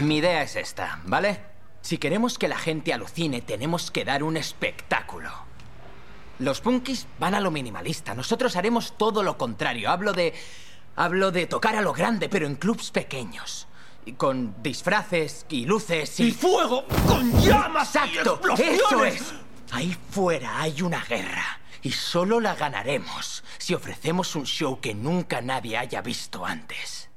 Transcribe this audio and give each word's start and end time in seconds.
Mi 0.00 0.16
idea 0.16 0.42
es 0.42 0.56
esta, 0.56 1.00
¿vale? 1.04 1.40
Si 1.80 1.98
queremos 1.98 2.38
que 2.38 2.48
la 2.48 2.58
gente 2.58 2.92
alucine, 2.92 3.42
tenemos 3.42 3.90
que 3.90 4.04
dar 4.04 4.22
un 4.22 4.36
espectáculo. 4.36 5.30
Los 6.38 6.60
punkis 6.60 7.06
van 7.18 7.34
a 7.34 7.40
lo 7.40 7.50
minimalista. 7.50 8.14
Nosotros 8.14 8.56
haremos 8.56 8.96
todo 8.96 9.22
lo 9.22 9.38
contrario. 9.38 9.90
Hablo 9.90 10.12
de. 10.12 10.34
Hablo 10.96 11.30
de 11.30 11.46
tocar 11.46 11.76
a 11.76 11.82
lo 11.82 11.92
grande, 11.92 12.28
pero 12.28 12.46
en 12.46 12.56
clubs 12.56 12.90
pequeños. 12.90 13.68
Y 14.06 14.12
con 14.12 14.62
disfraces 14.62 15.46
y 15.48 15.66
luces 15.66 16.18
y. 16.20 16.28
¡Y 16.28 16.30
fuego! 16.32 16.84
¡Con 17.06 17.30
llamas! 17.40 17.94
y 17.94 17.98
¡Exacto! 17.98 18.34
explosiones! 18.34 18.80
¡Eso 18.80 19.04
es! 19.04 19.34
Ahí 19.70 19.96
fuera 20.10 20.60
hay 20.60 20.82
una 20.82 21.04
guerra. 21.04 21.60
Y 21.82 21.92
solo 21.92 22.40
la 22.40 22.54
ganaremos 22.54 23.44
si 23.58 23.74
ofrecemos 23.74 24.34
un 24.36 24.46
show 24.46 24.80
que 24.80 24.94
nunca 24.94 25.40
nadie 25.40 25.76
haya 25.76 26.00
visto 26.00 26.44
antes. 26.46 27.10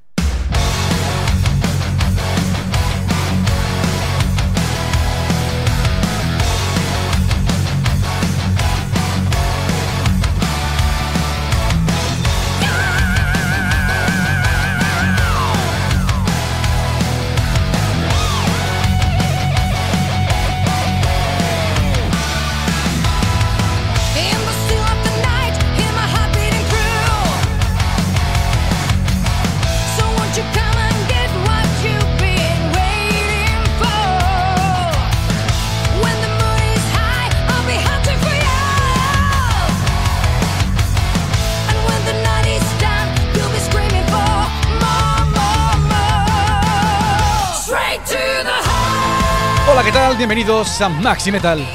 ¿Qué 49.87 49.93
tal? 49.93 50.17
Bienvenidos 50.17 50.81
a 50.81 50.89
Maxi 50.89 51.31
Metal. 51.31 51.65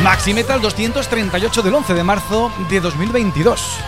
Maxi 0.00 0.32
Metal 0.32 0.60
238 0.60 1.62
del 1.62 1.74
11 1.74 1.92
de 1.92 2.04
marzo 2.04 2.52
de 2.70 2.80
2022. 2.80 3.78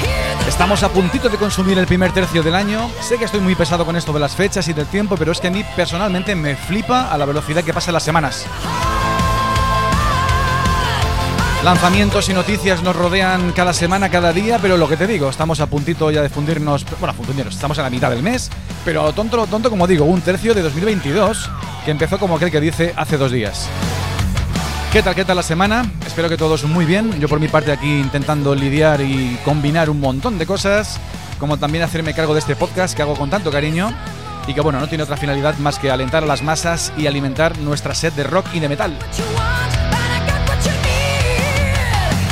hear 0.00 0.38
the 0.38 0.48
Estamos 0.48 0.84
a 0.84 0.90
puntito 0.90 1.28
de 1.28 1.36
consumir 1.38 1.76
el 1.76 1.88
primer 1.88 2.12
tercio 2.12 2.44
del 2.44 2.54
año. 2.54 2.88
Sé 3.00 3.18
que 3.18 3.24
estoy 3.24 3.40
muy 3.40 3.56
pesado 3.56 3.84
con 3.84 3.96
esto 3.96 4.12
de 4.12 4.20
las 4.20 4.36
fechas 4.36 4.68
y 4.68 4.72
del 4.72 4.86
tiempo, 4.86 5.16
pero 5.16 5.32
es 5.32 5.40
que 5.40 5.48
a 5.48 5.50
mí 5.50 5.64
personalmente 5.74 6.36
me 6.36 6.54
flipa 6.54 7.10
a 7.10 7.18
la 7.18 7.24
velocidad 7.24 7.64
que 7.64 7.74
pasan 7.74 7.94
las 7.94 8.04
semanas. 8.04 8.46
Lanzamientos 11.64 12.26
y 12.30 12.32
noticias 12.32 12.82
nos 12.82 12.96
rodean 12.96 13.52
cada 13.52 13.74
semana, 13.74 14.08
cada 14.08 14.32
día, 14.32 14.58
pero 14.62 14.78
lo 14.78 14.88
que 14.88 14.96
te 14.96 15.06
digo, 15.06 15.28
estamos 15.28 15.60
a 15.60 15.66
puntito 15.66 16.10
ya 16.10 16.22
de 16.22 16.30
fundirnos, 16.30 16.86
bueno, 16.98 17.12
fundirnos, 17.12 17.54
estamos 17.54 17.78
a 17.78 17.82
la 17.82 17.90
mitad 17.90 18.08
del 18.08 18.22
mes, 18.22 18.50
pero 18.82 19.02
a 19.02 19.04
lo 19.04 19.12
tonto, 19.12 19.36
lo 19.36 19.46
tonto, 19.46 19.68
como 19.68 19.86
digo, 19.86 20.06
un 20.06 20.22
tercio 20.22 20.54
de 20.54 20.62
2022, 20.62 21.50
que 21.84 21.90
empezó 21.90 22.18
como 22.18 22.36
aquel 22.36 22.50
que 22.50 22.62
dice 22.62 22.94
hace 22.96 23.18
dos 23.18 23.30
días. 23.30 23.68
¿Qué 24.90 25.02
tal, 25.02 25.14
qué 25.14 25.26
tal 25.26 25.36
la 25.36 25.42
semana? 25.42 25.84
Espero 26.06 26.30
que 26.30 26.38
todos 26.38 26.64
muy 26.64 26.86
bien. 26.86 27.20
Yo 27.20 27.28
por 27.28 27.38
mi 27.38 27.48
parte 27.48 27.72
aquí 27.72 28.00
intentando 28.00 28.54
lidiar 28.54 29.02
y 29.02 29.38
combinar 29.44 29.90
un 29.90 30.00
montón 30.00 30.38
de 30.38 30.46
cosas, 30.46 30.98
como 31.38 31.58
también 31.58 31.84
hacerme 31.84 32.14
cargo 32.14 32.32
de 32.32 32.40
este 32.40 32.56
podcast 32.56 32.96
que 32.96 33.02
hago 33.02 33.16
con 33.16 33.28
tanto 33.28 33.50
cariño 33.50 33.94
y 34.46 34.54
que 34.54 34.62
bueno, 34.62 34.80
no 34.80 34.88
tiene 34.88 35.04
otra 35.04 35.18
finalidad 35.18 35.58
más 35.58 35.78
que 35.78 35.90
alentar 35.90 36.22
a 36.22 36.26
las 36.26 36.42
masas 36.42 36.90
y 36.96 37.06
alimentar 37.06 37.58
nuestra 37.58 37.94
sed 37.94 38.14
de 38.14 38.24
rock 38.24 38.46
y 38.54 38.60
de 38.60 38.68
metal. 38.70 38.98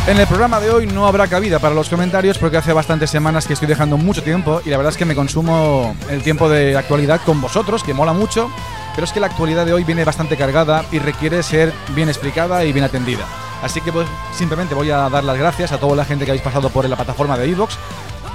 En 0.09 0.19
el 0.19 0.27
programa 0.27 0.59
de 0.59 0.71
hoy 0.71 0.87
no 0.87 1.07
habrá 1.07 1.27
cabida 1.27 1.59
para 1.59 1.75
los 1.75 1.91
comentarios 1.91 2.39
porque 2.39 2.57
hace 2.57 2.73
bastantes 2.73 3.11
semanas 3.11 3.47
que 3.47 3.53
estoy 3.53 3.69
dejando 3.69 3.99
mucho 3.99 4.23
tiempo 4.23 4.63
y 4.65 4.71
la 4.71 4.79
verdad 4.79 4.93
es 4.93 4.97
que 4.97 5.05
me 5.05 5.15
consumo 5.15 5.95
el 6.09 6.23
tiempo 6.23 6.49
de 6.49 6.79
actualidad 6.79 7.21
con 7.27 7.43
vosotros, 7.43 7.85
que 7.85 7.93
mola 7.93 8.15
mucho, 8.15 8.51
pero 8.95 9.05
es 9.05 9.13
que 9.13 9.21
la 9.21 9.27
actualidad 9.27 9.67
de 9.67 9.75
hoy 9.75 9.85
viene 9.85 10.07
bastante 10.07 10.39
cargada 10.39 10.87
y 10.93 10.99
requiere 10.99 11.43
ser 11.43 11.75
bien 11.95 12.09
explicada 12.09 12.65
y 12.65 12.73
bien 12.73 12.87
atendida. 12.87 13.27
Así 13.63 13.83
que 13.83 13.93
pues, 13.93 14.09
simplemente 14.33 14.75
voy 14.75 14.91
a 14.91 15.11
dar 15.11 15.25
las 15.25 15.37
gracias 15.37 15.73
a 15.73 15.79
toda 15.79 15.95
la 15.95 16.07
gente 16.07 16.25
que 16.25 16.31
habéis 16.31 16.43
pasado 16.43 16.71
por 16.71 16.89
la 16.89 16.97
plataforma 16.97 17.37
de 17.37 17.47
iVoox. 17.49 17.75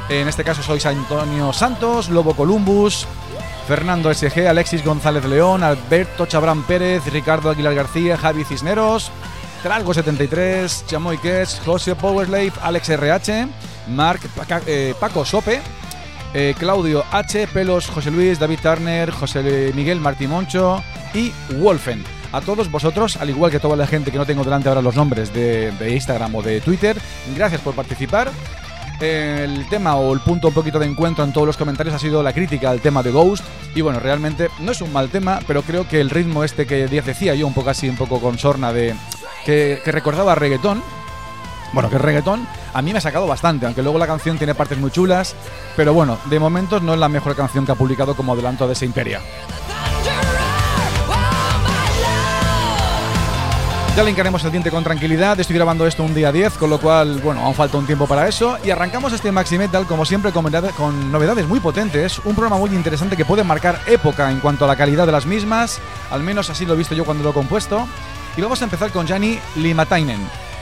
En 0.10 0.28
este 0.28 0.44
caso 0.44 0.62
sois 0.62 0.86
Antonio 0.86 1.52
Santos, 1.54 2.08
Lobo 2.10 2.36
Columbus, 2.36 3.08
Fernando 3.68 4.14
SG, 4.14 4.48
Alexis 4.48 4.86
González 4.86 5.26
León, 5.26 5.64
Alberto 5.64 6.28
Chabrán 6.28 6.62
Pérez, 6.62 7.04
Ricardo 7.12 7.50
Aguilar 7.50 7.74
García, 7.74 8.16
Javi 8.16 8.44
Cisneros, 8.44 9.12
Tralgo73, 9.64 10.86
Chamoy 10.88 11.18
Kets, 11.18 11.62
José 11.66 11.96
Powerslave, 11.96 12.52
Alex 12.62 12.90
RH, 12.90 13.48
Paca- 14.36 14.62
eh, 14.68 14.94
Paco 15.00 15.24
Sope, 15.26 15.62
eh, 16.34 16.54
Claudio 16.58 17.04
H, 17.12 17.48
Pelos 17.48 17.88
José 17.88 18.12
Luis, 18.12 18.40
David 18.40 18.60
Turner, 18.62 19.12
José 19.12 19.72
Miguel 19.76 20.00
Martí 20.00 20.28
Moncho 20.28 20.84
y 21.14 21.32
Wolfen. 21.60 22.04
A 22.32 22.42
todos 22.42 22.72
vosotros, 22.72 23.18
al 23.18 23.30
igual 23.30 23.52
que 23.52 23.60
toda 23.60 23.76
la 23.76 23.86
gente 23.86 24.12
que 24.12 24.18
no 24.18 24.26
tengo 24.26 24.44
delante 24.44 24.68
ahora 24.68 24.82
los 24.82 24.96
nombres 24.96 25.32
de, 25.34 25.72
de 25.74 25.92
Instagram 25.94 26.34
o 26.36 26.42
de 26.42 26.62
Twitter, 26.62 26.98
gracias 27.36 27.62
por 27.62 27.76
participar. 27.76 28.32
El 29.00 29.68
tema 29.70 29.96
o 29.98 30.14
el 30.14 30.20
punto 30.22 30.48
un 30.48 30.54
poquito 30.54 30.80
de 30.80 30.86
encuentro 30.86 31.24
en 31.24 31.34
todos 31.34 31.46
los 31.46 31.58
comentarios 31.58 31.94
ha 31.94 32.00
sido 32.00 32.24
la 32.24 32.32
crítica 32.32 32.70
al 32.70 32.80
tema 32.80 33.04
de 33.04 33.12
Ghost. 33.12 33.44
Y 33.76 33.82
bueno, 33.82 34.00
realmente 34.00 34.50
no 34.60 34.72
es 34.72 34.82
un 34.82 34.94
mal 34.94 35.10
tema, 35.10 35.40
pero 35.46 35.62
creo 35.62 35.88
que 35.88 36.00
el 36.00 36.10
ritmo 36.10 36.44
este 36.44 36.66
que 36.66 36.88
decía 36.88 37.36
yo, 37.36 37.46
un 37.46 37.54
poco 37.54 37.70
así, 37.70 37.90
un 37.90 37.98
poco 37.98 38.20
con 38.22 38.38
sorna 38.40 38.72
de. 38.72 38.96
Que, 39.46 39.82
que 39.84 39.92
recordaba 39.92 40.36
reggaetón. 40.36 40.84
Bueno, 41.74 41.90
que 41.90 41.96
el 41.96 42.02
reggaetón 42.04 42.48
a 42.74 42.82
mí 42.82 42.92
me 42.92 43.00
ha 43.00 43.02
sacado 43.02 43.28
bastante, 43.28 43.66
aunque 43.66 43.82
luego 43.82 43.98
la 43.98 44.08
canción 44.08 44.38
tiene 44.38 44.56
partes 44.56 44.78
muy 44.78 44.92
chulas. 44.92 45.36
Pero 45.76 45.94
bueno, 45.94 46.18
de 46.26 46.40
momentos 46.40 46.82
no 46.82 46.94
es 46.94 47.00
la 47.00 47.10
mejor 47.10 47.36
canción 47.36 47.66
que 47.66 47.72
ha 47.72 47.76
publicado 47.76 48.16
como 48.16 48.34
adelanto 48.34 48.68
de 48.68 48.74
ese 48.74 48.86
Imperia. 48.86 49.22
Ya 53.96 54.04
le 54.04 54.10
encaremos 54.10 54.44
el 54.44 54.50
diente 54.50 54.72
con 54.72 54.84
tranquilidad. 54.84 55.40
Estoy 55.40 55.56
grabando 55.56 55.86
esto 55.86 56.02
un 56.02 56.16
día 56.16 56.32
10, 56.32 56.54
con 56.54 56.72
lo 56.72 56.80
cual, 56.80 57.22
bueno, 57.22 57.42
aún 57.42 57.54
falta 57.54 57.78
un 57.78 57.86
tiempo 57.86 58.08
para 58.08 58.28
eso. 58.28 58.58
Y 58.64 58.72
arrancamos 58.72 59.14
este 59.14 59.32
Maxi 59.32 59.60
Metal, 59.60 59.86
como 59.86 60.04
siempre, 60.04 60.32
con 60.32 61.12
novedades 61.12 61.48
muy 61.48 61.60
potentes. 61.60 62.18
Un 62.26 62.34
programa 62.34 62.58
muy 62.58 62.72
interesante 62.72 63.16
que 63.16 63.24
puede 63.24 63.44
marcar 63.44 63.80
época 63.86 64.32
en 64.32 64.40
cuanto 64.40 64.66
a 64.66 64.68
la 64.68 64.76
calidad 64.76 65.06
de 65.06 65.12
las 65.12 65.28
mismas. 65.28 65.80
Al 66.10 66.24
menos 66.24 66.50
así 66.50 66.66
lo 66.66 66.74
he 66.74 66.78
visto 66.78 66.96
yo 66.96 67.06
cuando 67.06 67.24
lo 67.24 67.30
he 67.30 67.34
compuesto. 67.34 67.88
Y 68.36 68.42
vamos 68.42 68.62
a 68.62 68.66
empezar 68.66 68.92
con 68.92 69.08
Jani 69.08 69.40
Limatainen. 69.56 70.20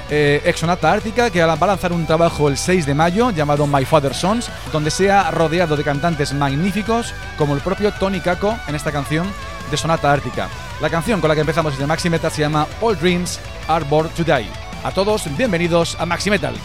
Eh, 0.09 0.41
ex 0.43 0.59
Sonata 0.59 0.91
Ártica, 0.91 1.29
que 1.29 1.41
va 1.41 1.53
a 1.53 1.67
lanzar 1.67 1.93
un 1.93 2.05
trabajo 2.05 2.49
el 2.49 2.57
6 2.57 2.85
de 2.85 2.93
mayo 2.93 3.31
llamado 3.31 3.65
My 3.65 3.85
Father's 3.85 4.17
Sons, 4.17 4.49
donde 4.73 4.91
se 4.91 5.09
ha 5.09 5.31
rodeado 5.31 5.77
de 5.77 5.83
cantantes 5.85 6.33
magníficos 6.33 7.13
como 7.37 7.55
el 7.55 7.61
propio 7.61 7.93
Tony 7.93 8.19
Kako 8.19 8.57
en 8.67 8.75
esta 8.75 8.91
canción 8.91 9.25
de 9.69 9.77
Sonata 9.77 10.11
Ártica. 10.11 10.49
La 10.81 10.89
canción 10.89 11.21
con 11.21 11.29
la 11.29 11.35
que 11.35 11.41
empezamos 11.41 11.73
este 11.73 11.87
Maxi 11.87 12.09
Metal 12.09 12.29
se 12.29 12.41
llama 12.41 12.67
All 12.81 12.99
Dreams 12.99 13.39
Are 13.69 13.85
Born 13.85 14.09
to 14.09 14.25
Die. 14.25 14.49
A 14.83 14.91
todos, 14.91 15.25
bienvenidos 15.37 15.95
a 15.97 16.05
Maxi 16.05 16.29
Metal. 16.29 16.55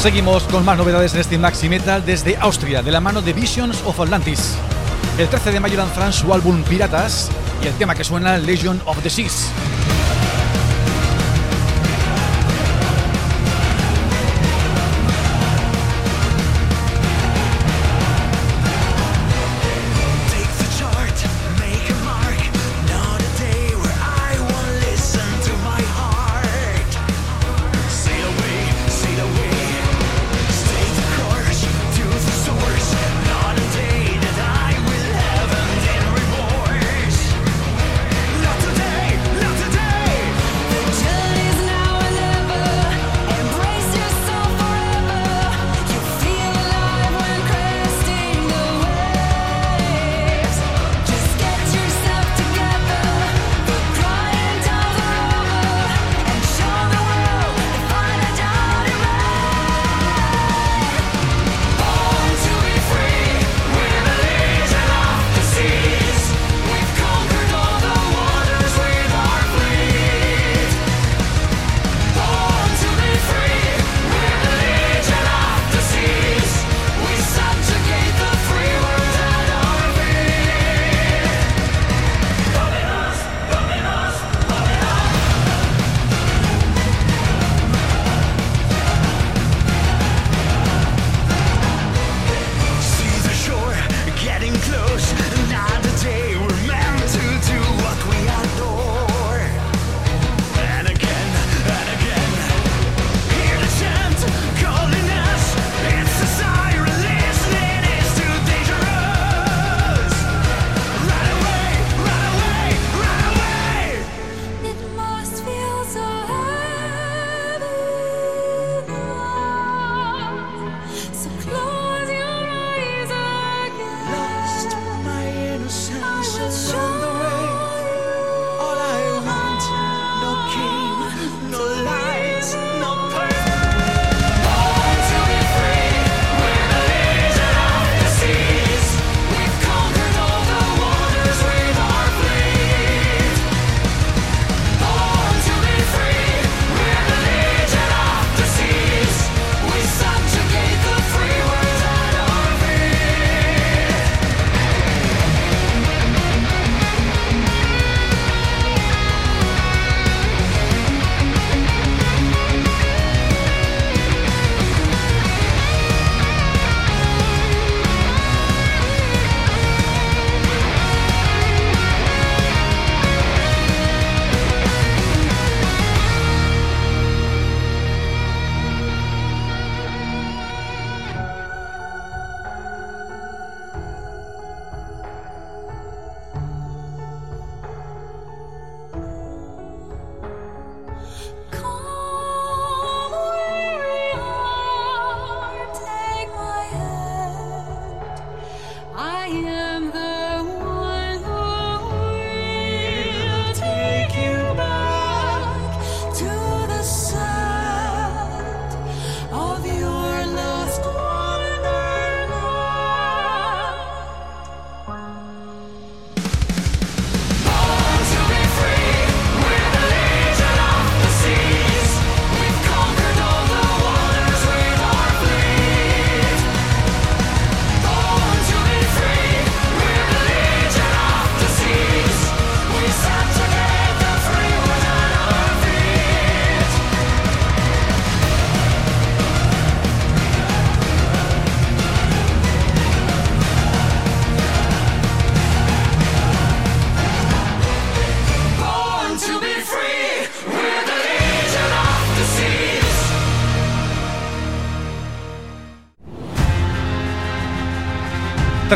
Seguimos 0.00 0.44
con 0.44 0.64
más 0.64 0.78
novedades 0.78 1.12
en 1.12 1.20
este 1.20 1.36
Maxi 1.36 1.68
Metal 1.68 2.02
desde 2.06 2.34
Austria, 2.38 2.80
de 2.80 2.90
la 2.90 3.00
mano 3.00 3.20
de 3.20 3.34
Visions 3.34 3.82
of 3.84 4.00
Atlantis. 4.00 4.54
El 5.18 5.28
13 5.28 5.52
de 5.52 5.60
mayo 5.60 5.76
lanzarán 5.76 6.14
su 6.14 6.32
álbum 6.32 6.62
Piratas 6.62 7.30
y 7.62 7.66
el 7.66 7.74
tema 7.74 7.94
que 7.94 8.02
suena 8.02 8.38
Legion 8.38 8.80
of 8.86 9.02
the 9.02 9.10
Seas. 9.10 9.50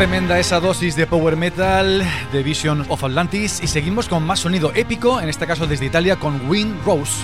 Tremenda 0.05 0.37
esa 0.37 0.59
dosis 0.59 0.95
de 0.95 1.07
power 1.07 1.35
metal 1.35 2.07
de 2.31 2.43
Vision 2.43 2.85
of 2.89 3.03
Atlantis 3.03 3.59
y 3.63 3.65
seguimos 3.65 4.07
con 4.07 4.21
más 4.21 4.39
sonido 4.39 4.71
épico, 4.75 5.19
en 5.19 5.29
este 5.29 5.47
caso 5.47 5.65
desde 5.65 5.87
Italia 5.87 6.15
con 6.17 6.47
Wind 6.47 6.75
Rose. 6.85 7.23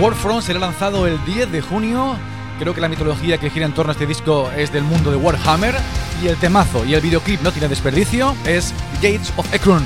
Warfront 0.00 0.42
será 0.42 0.58
lanzado 0.58 1.06
el 1.06 1.24
10 1.24 1.52
de 1.52 1.60
junio. 1.60 2.16
Creo 2.58 2.74
que 2.74 2.80
la 2.80 2.88
mitología 2.88 3.38
que 3.38 3.50
gira 3.50 3.66
en 3.66 3.72
torno 3.72 3.90
a 3.90 3.92
este 3.92 4.04
disco 4.04 4.50
es 4.56 4.72
del 4.72 4.82
mundo 4.82 5.12
de 5.12 5.16
Warhammer 5.16 5.76
y 6.20 6.26
el 6.26 6.36
temazo 6.38 6.84
y 6.84 6.94
el 6.94 7.00
videoclip 7.00 7.40
no 7.42 7.52
tiene 7.52 7.68
desperdicio, 7.68 8.34
es 8.44 8.74
Gates 9.00 9.32
of 9.36 9.54
Ekrun. 9.54 9.84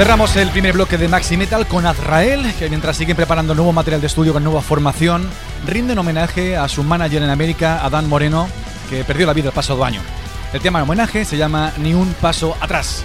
Cerramos 0.00 0.34
el 0.36 0.48
primer 0.48 0.72
bloque 0.72 0.96
de 0.96 1.08
Maxi 1.08 1.36
Metal 1.36 1.66
con 1.66 1.84
Azrael, 1.84 2.54
que 2.58 2.70
mientras 2.70 2.96
siguen 2.96 3.16
preparando 3.16 3.54
nuevo 3.54 3.70
material 3.70 4.00
de 4.00 4.06
estudio 4.06 4.32
con 4.32 4.42
nueva 4.42 4.62
formación, 4.62 5.28
rinden 5.66 5.98
homenaje 5.98 6.56
a 6.56 6.66
su 6.68 6.82
manager 6.82 7.22
en 7.22 7.28
América, 7.28 7.84
Adán 7.84 8.08
Moreno, 8.08 8.48
que 8.88 9.04
perdió 9.04 9.26
la 9.26 9.34
vida 9.34 9.48
el 9.48 9.54
pasado 9.54 9.84
año. 9.84 10.00
El 10.54 10.62
tema 10.62 10.78
de 10.78 10.84
homenaje 10.84 11.26
se 11.26 11.36
llama 11.36 11.74
Ni 11.76 11.92
un 11.92 12.14
paso 12.14 12.56
atrás. 12.62 13.04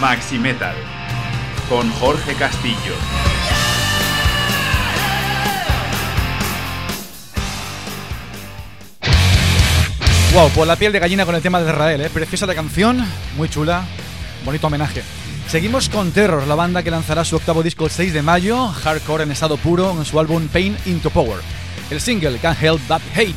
Maxi 0.00 0.38
Metal 0.38 0.74
con 1.68 1.90
Jorge 1.92 2.34
Castillo. 2.34 2.94
Wow, 10.32 10.48
por 10.50 10.66
la 10.66 10.76
piel 10.76 10.92
de 10.92 11.00
gallina 11.00 11.26
con 11.26 11.34
el 11.34 11.42
tema 11.42 11.60
de 11.60 11.70
Israel, 11.70 12.00
¿eh? 12.00 12.08
preciosa 12.08 12.46
la 12.46 12.54
canción, 12.54 13.04
muy 13.36 13.50
chula, 13.50 13.84
bonito 14.44 14.68
homenaje. 14.68 15.02
Seguimos 15.48 15.90
con 15.90 16.12
Terror, 16.12 16.46
la 16.46 16.54
banda 16.54 16.82
que 16.82 16.90
lanzará 16.90 17.22
su 17.24 17.36
octavo 17.36 17.62
disco 17.62 17.84
el 17.84 17.90
6 17.90 18.14
de 18.14 18.22
mayo, 18.22 18.68
hardcore 18.68 19.24
en 19.24 19.32
estado 19.32 19.58
puro, 19.58 19.90
en 19.90 20.06
su 20.06 20.18
álbum 20.18 20.48
Pain 20.48 20.78
into 20.86 21.10
Power. 21.10 21.40
El 21.90 22.00
single 22.00 22.38
Can't 22.38 22.62
Help 22.62 22.80
That 22.88 23.02
Hate 23.14 23.34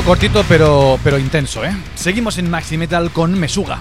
Sido 0.00 0.08
cortito 0.08 0.44
pero, 0.48 0.98
pero 1.04 1.18
intenso, 1.18 1.62
¿eh? 1.62 1.76
Seguimos 1.94 2.38
en 2.38 2.48
Maxi 2.48 2.78
Metal 2.78 3.10
con 3.10 3.38
Mesuga. 3.38 3.78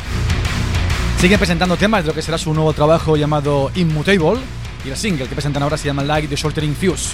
Siguen 1.18 1.38
presentando 1.38 1.78
temas 1.78 2.04
de 2.04 2.10
lo 2.10 2.14
que 2.14 2.22
será 2.22 2.38
su 2.38 2.54
nuevo 2.54 2.74
trabajo 2.74 3.16
llamado 3.16 3.72
Immutable 3.74 4.42
y 4.84 4.90
el 4.90 4.98
single 4.98 5.28
que 5.28 5.36
presentan 5.36 5.64
ahora 5.64 5.78
se 5.78 5.86
llama 5.86 6.04
Like 6.04 6.28
the 6.28 6.36
Shortering 6.36 6.76
Fuse. 6.76 7.12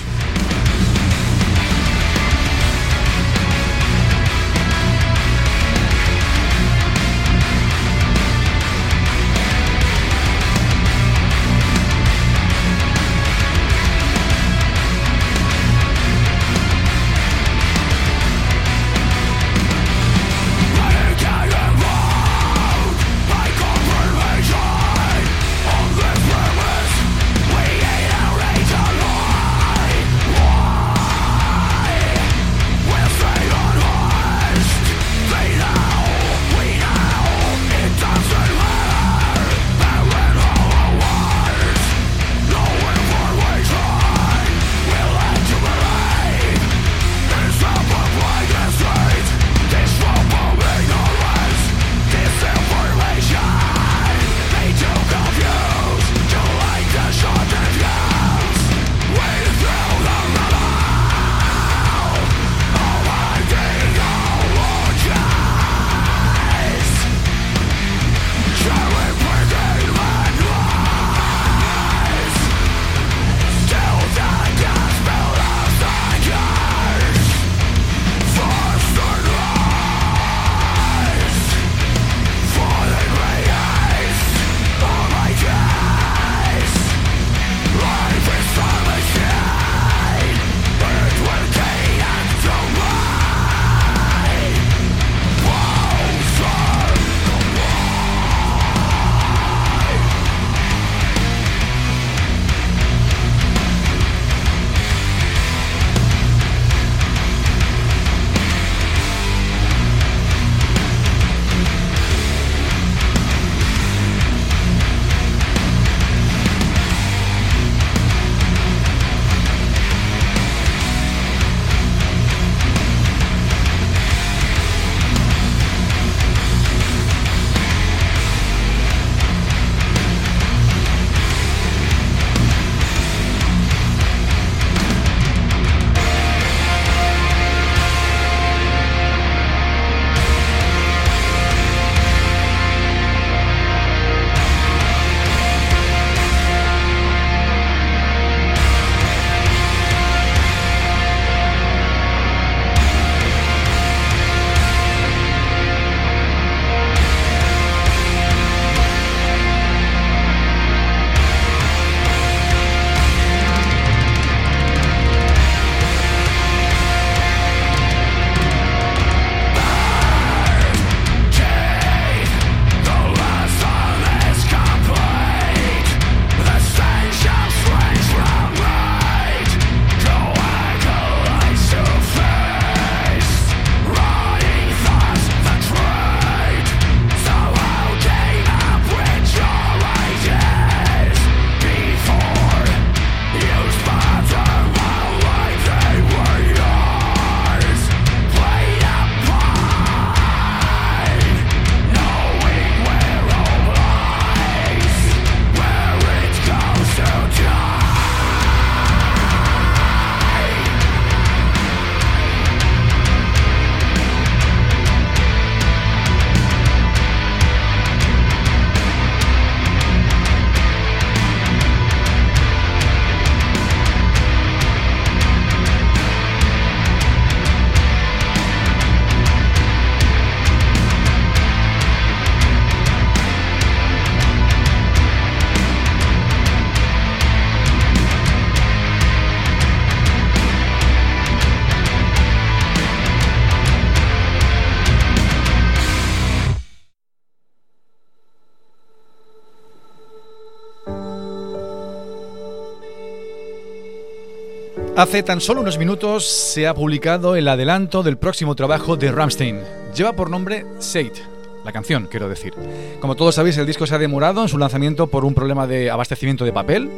Hace 254.97 255.23
tan 255.23 255.41
solo 255.41 255.59
unos 255.59 255.77
minutos 255.77 256.25
se 256.25 256.67
ha 256.67 256.73
publicado 256.73 257.35
el 257.35 257.49
adelanto 257.49 258.01
del 258.01 258.17
próximo 258.17 258.55
trabajo 258.55 258.95
de 258.95 259.11
Rammstein. 259.11 259.59
Lleva 259.93 260.13
por 260.13 260.29
nombre 260.29 260.65
Sate, 260.79 261.21
la 261.65 261.73
canción, 261.73 262.07
quiero 262.09 262.29
decir. 262.29 262.53
Como 263.01 263.15
todos 263.15 263.35
sabéis, 263.35 263.57
el 263.57 263.65
disco 263.65 263.85
se 263.85 263.93
ha 263.93 263.99
demorado 263.99 264.41
en 264.41 264.47
su 264.47 264.57
lanzamiento 264.57 265.07
por 265.07 265.25
un 265.25 265.35
problema 265.35 265.67
de 265.67 265.91
abastecimiento 265.91 266.45
de 266.45 266.53
papel. 266.53 266.89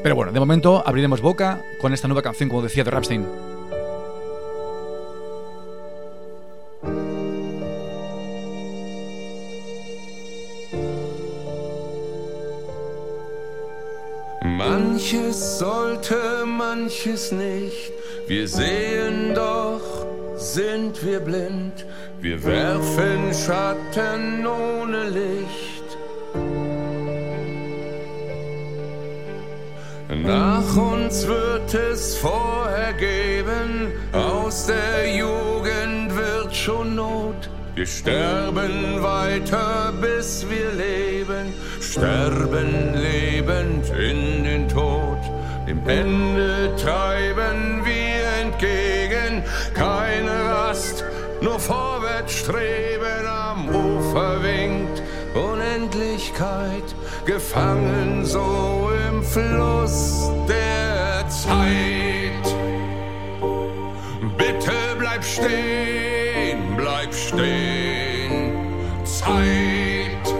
Pero 0.00 0.14
bueno, 0.14 0.30
de 0.30 0.38
momento 0.38 0.84
abriremos 0.86 1.20
boca 1.20 1.60
con 1.80 1.92
esta 1.92 2.06
nueva 2.06 2.22
canción, 2.22 2.48
como 2.48 2.62
decía, 2.62 2.84
de 2.84 2.92
Rammstein. 2.92 3.26
Manches 14.80 15.58
sollte, 15.58 16.46
manches 16.46 17.32
nicht. 17.32 17.92
Wir 18.26 18.48
sehen 18.48 19.34
doch, 19.34 20.06
sind 20.36 21.04
wir 21.04 21.20
blind. 21.20 21.84
Wir 22.20 22.42
werfen 22.42 23.32
Schatten 23.34 24.46
ohne 24.46 25.04
Licht. 25.10 25.98
Nach 30.24 30.76
uns 30.76 31.26
wird 31.26 31.74
es 31.74 32.16
vorher 32.16 32.94
geben, 32.94 33.92
aus 34.12 34.66
der 34.66 35.14
Jugend 35.14 36.16
wird 36.16 36.56
schon 36.56 36.94
Not. 36.94 37.49
Wir 37.74 37.86
sterben 37.86 39.02
weiter, 39.02 39.92
bis 40.00 40.44
wir 40.50 40.72
leben, 40.72 41.54
sterben 41.80 42.94
lebend 42.94 43.88
in 43.90 44.44
den 44.44 44.68
Tod. 44.68 45.18
Dem 45.66 45.88
Ende 45.88 46.74
treiben 46.76 47.84
wir 47.84 48.26
entgegen, 48.42 49.44
keine 49.72 50.44
Rast, 50.52 51.04
nur 51.40 51.60
vorwärts 51.60 52.34
streben, 52.34 53.26
am 53.26 53.68
Ufer 53.68 54.42
winkt 54.42 55.02
Unendlichkeit, 55.34 56.94
gefangen 57.24 58.24
so 58.24 58.90
im 59.08 59.22
Fluss 59.22 60.30
der 60.48 61.28
Zeit. 61.28 62.46
Bitte 64.36 64.72
bleib 64.98 65.22
stehen, 65.24 66.29
bleib 66.80 67.14
stehen. 67.14 68.52
Zeit, 69.04 70.34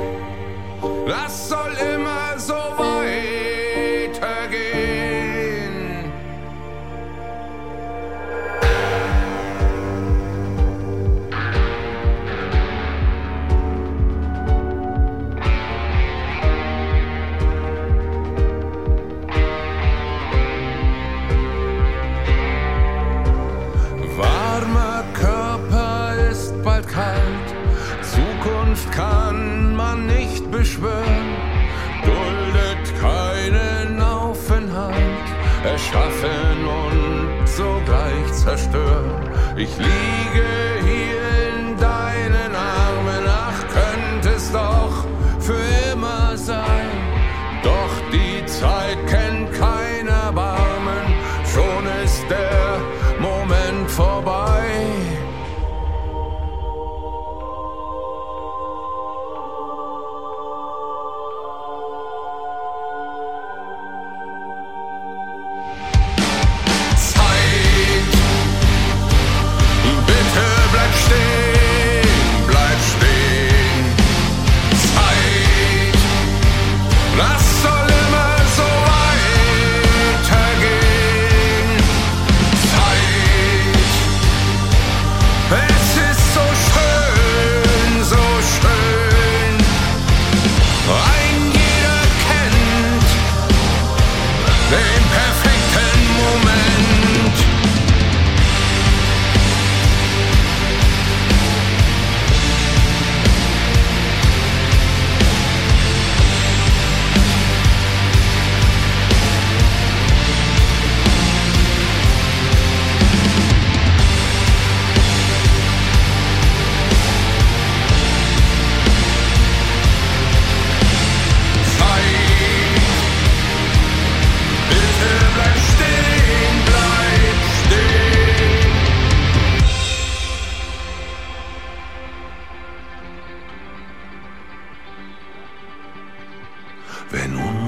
das 1.07 1.49
soll 1.49 1.73
immer 1.73 1.90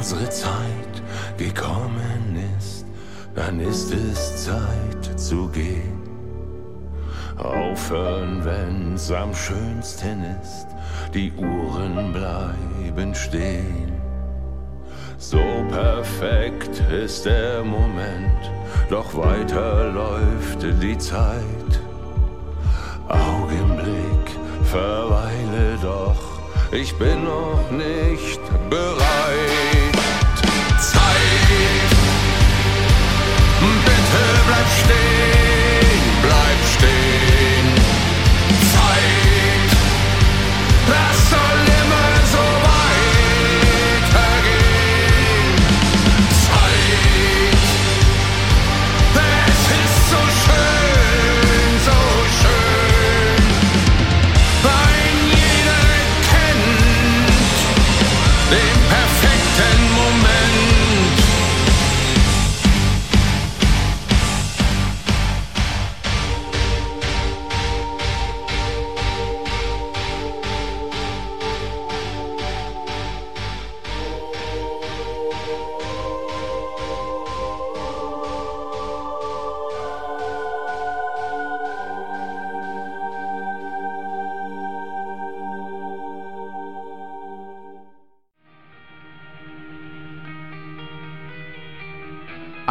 unsere 0.03 0.29
Zeit 0.31 1.01
gekommen 1.37 2.37
ist, 2.59 2.85
dann 3.37 3.61
ist 3.61 3.93
es 3.93 4.47
Zeit 4.47 5.17
zu 5.17 5.47
gehen. 5.47 6.03
Aufhören, 7.37 8.45
wenn's 8.45 9.13
am 9.13 9.33
schönsten 9.33 10.25
ist, 10.43 10.67
die 11.15 11.33
Uhren 11.35 12.13
bleiben 12.13 13.15
stehen. 13.15 13.93
So 15.19 15.39
perfekt 15.71 16.83
ist 16.91 17.25
der 17.25 17.63
Moment, 17.63 18.51
doch 18.91 19.15
weiter 19.15 19.93
läuft 19.93 20.65
die 20.83 20.99
Zeit. 20.99 21.73
Augenblick, 23.07 24.27
verweile 24.65 25.79
doch, 25.81 26.21
ich 26.73 26.93
bin 26.99 27.23
noch 27.23 27.71
nicht 27.71 28.41
bereit. 28.69 29.72
Zeit, 30.83 31.91
bitte 33.61 34.23
bleib 34.47 34.69
stehen, 34.69 35.42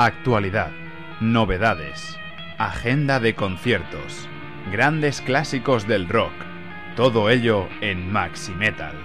Actualidad, 0.04 0.72
novedades, 1.20 2.18
agenda 2.58 3.20
de 3.20 3.36
conciertos, 3.36 4.28
grandes 4.72 5.22
clásicos 5.22 5.88
del 5.88 6.10
rock, 6.10 6.34
todo 6.95 7.30
ello 7.30 7.68
en 7.82 8.12
Maxi 8.12 8.52
Metal, 8.54 8.95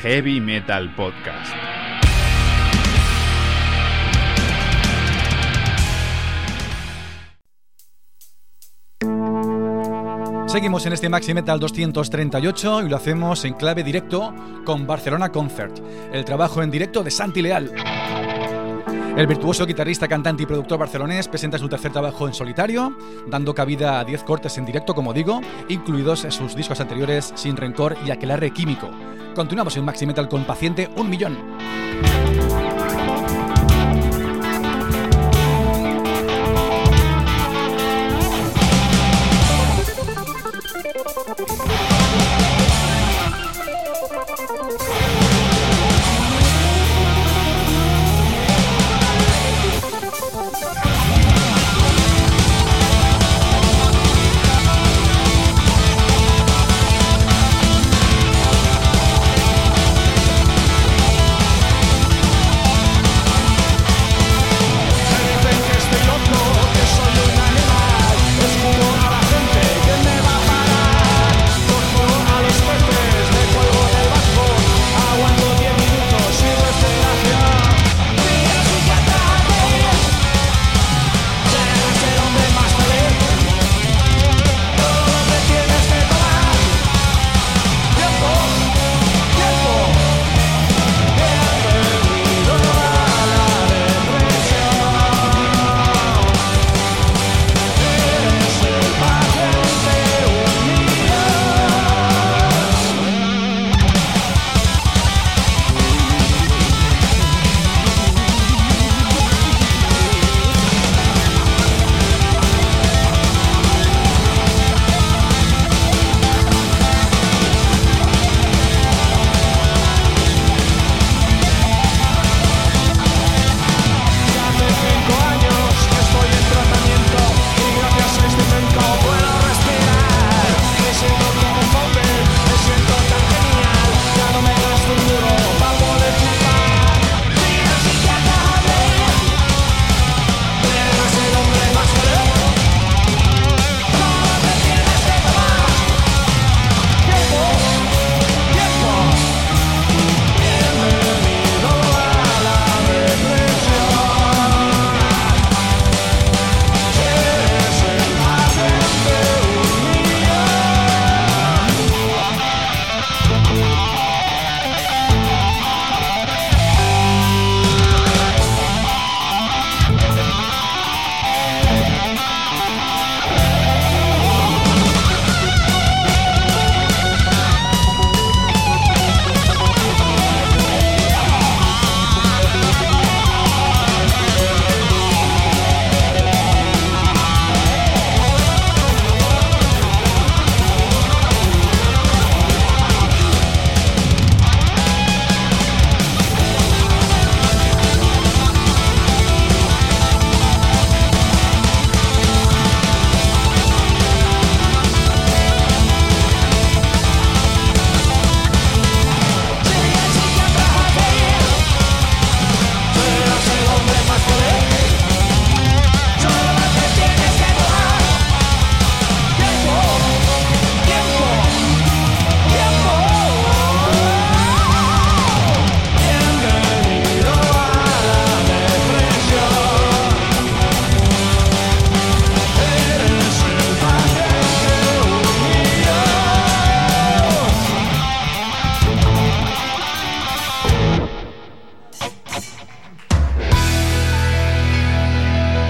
Heavy 0.00 0.40
Metal 0.40 0.94
Podcast. 0.94 1.52
Seguimos 10.46 10.86
en 10.86 10.94
este 10.94 11.10
Maxi 11.10 11.34
Metal 11.34 11.60
238 11.60 12.84
y 12.84 12.88
lo 12.88 12.96
hacemos 12.96 13.44
en 13.44 13.52
clave 13.52 13.84
directo 13.84 14.34
con 14.64 14.86
Barcelona 14.86 15.30
Concert, 15.30 15.80
el 16.14 16.24
trabajo 16.24 16.62
en 16.62 16.70
directo 16.70 17.02
de 17.02 17.10
Santi 17.10 17.42
Leal. 17.42 17.74
El 19.16 19.28
virtuoso 19.28 19.64
guitarrista, 19.64 20.08
cantante 20.08 20.42
y 20.42 20.46
productor 20.46 20.76
barcelonés 20.76 21.28
presenta 21.28 21.56
su 21.56 21.68
tercer 21.68 21.92
trabajo 21.92 22.26
en 22.26 22.34
solitario, 22.34 22.96
dando 23.28 23.54
cabida 23.54 24.00
a 24.00 24.04
10 24.04 24.24
cortes 24.24 24.58
en 24.58 24.66
directo, 24.66 24.92
como 24.92 25.12
digo, 25.12 25.40
incluidos 25.68 26.26
sus 26.30 26.56
discos 26.56 26.80
anteriores 26.80 27.32
Sin 27.36 27.56
Rencor 27.56 27.96
y 28.04 28.10
Aquelarre 28.10 28.50
Químico. 28.50 28.90
Continuamos 29.36 29.76
en 29.76 29.84
Maxi 29.84 30.04
Metal 30.04 30.28
con 30.28 30.44
Paciente 30.44 30.90
Un 30.96 31.10
Millón. 31.10 31.38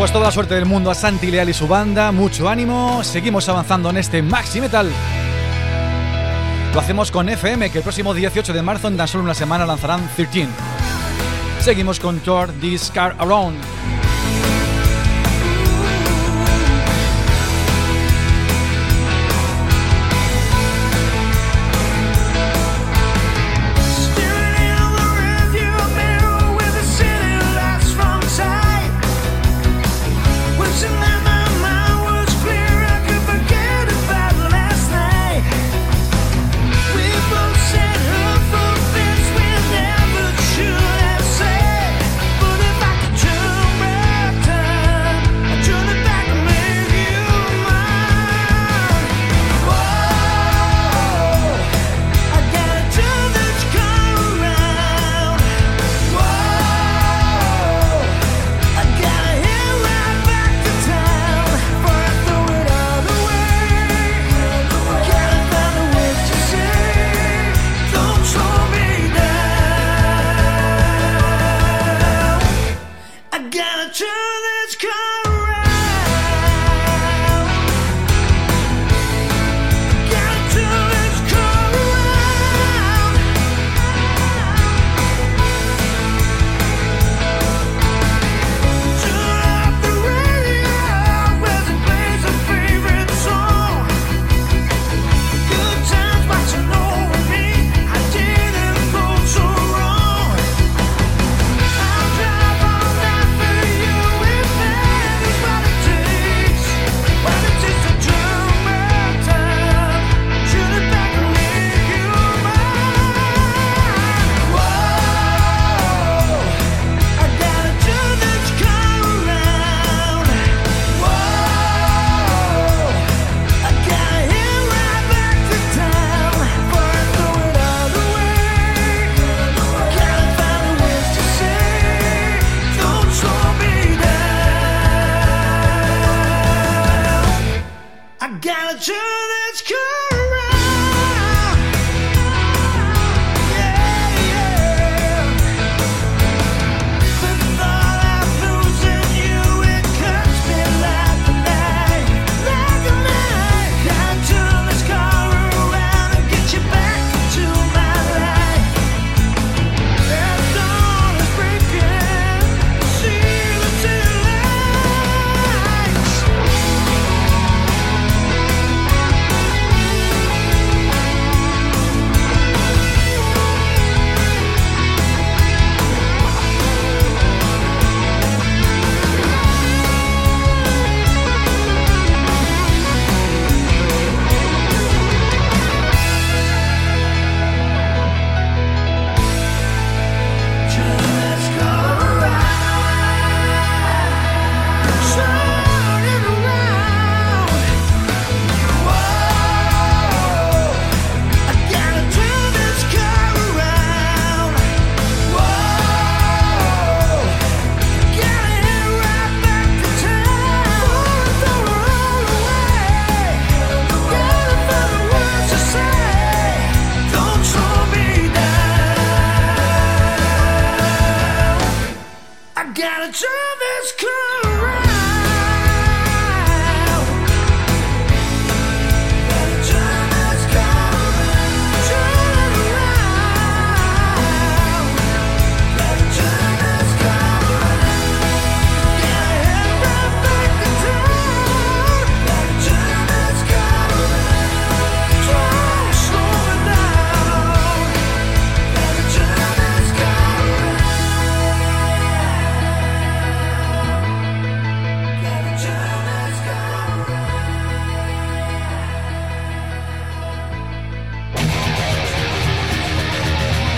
Pues 0.05 0.12
toda 0.12 0.26
la 0.26 0.32
suerte 0.32 0.55
del 0.55 0.66
mundo 0.66 0.90
a 0.90 0.94
Santi 0.94 1.30
Leal 1.30 1.48
y 1.48 1.55
su 1.55 1.66
banda, 1.66 2.12
mucho 2.12 2.46
ánimo, 2.50 3.02
seguimos 3.02 3.48
avanzando 3.48 3.88
en 3.88 3.96
este 3.96 4.20
Maxi 4.20 4.61
Metal. 4.61 4.86
Lo 6.74 6.78
hacemos 6.78 7.11
con 7.11 7.26
FM, 7.26 7.70
que 7.70 7.78
el 7.78 7.82
próximo 7.82 8.12
18 8.12 8.52
de 8.52 8.61
marzo, 8.61 8.88
en 8.88 8.98
tan 8.98 9.09
solo 9.09 9.24
una 9.24 9.32
semana, 9.32 9.64
lanzarán 9.64 10.07
13. 10.14 10.46
Seguimos 11.59 11.98
con 11.98 12.20
Tour 12.20 12.52
This 12.61 12.90
Car 12.92 13.16
Around. 13.18 13.57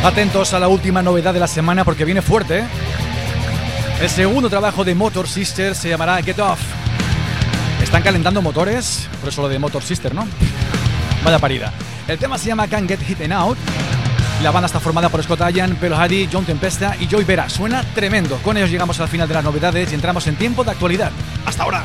Atentos 0.06 0.54
a 0.54 0.60
la 0.60 0.68
última 0.68 1.02
novedad 1.02 1.34
de 1.34 1.40
la 1.40 1.48
semana 1.48 1.84
porque 1.84 2.04
viene 2.04 2.22
fuerte. 2.22 2.60
¿eh? 2.60 2.64
El 4.00 4.08
segundo 4.08 4.48
trabajo 4.48 4.84
de 4.84 4.94
Motor 4.94 5.26
Sister 5.26 5.74
se 5.74 5.88
llamará 5.88 6.22
Get 6.22 6.38
Off. 6.38 6.60
Están 7.82 8.04
calentando 8.04 8.40
motores, 8.40 9.08
por 9.18 9.30
eso 9.30 9.42
lo 9.42 9.48
de 9.48 9.58
Motor 9.58 9.82
Sister, 9.82 10.14
¿no? 10.14 10.24
Vaya 11.24 11.40
parida. 11.40 11.72
El 12.06 12.18
tema 12.18 12.38
se 12.38 12.46
llama 12.46 12.68
Can't 12.68 12.88
Get 12.88 13.00
Hit 13.02 13.20
and 13.22 13.32
Out. 13.32 13.58
La 14.44 14.52
banda 14.52 14.66
está 14.66 14.78
formada 14.78 15.08
por 15.08 15.24
Scott 15.24 15.40
Allan, 15.40 15.74
Pelo 15.74 15.96
Hardy, 15.96 16.28
John 16.32 16.44
Tempesta 16.44 16.94
y 17.00 17.08
Joy 17.08 17.24
Vera. 17.24 17.48
Suena 17.48 17.82
tremendo. 17.92 18.36
Con 18.44 18.56
ellos 18.56 18.70
llegamos 18.70 19.00
al 19.00 19.08
final 19.08 19.26
de 19.26 19.34
las 19.34 19.42
novedades 19.42 19.90
y 19.90 19.96
entramos 19.96 20.28
en 20.28 20.36
tiempo 20.36 20.62
de 20.62 20.70
actualidad. 20.70 21.10
¡Hasta 21.44 21.64
ahora! 21.64 21.82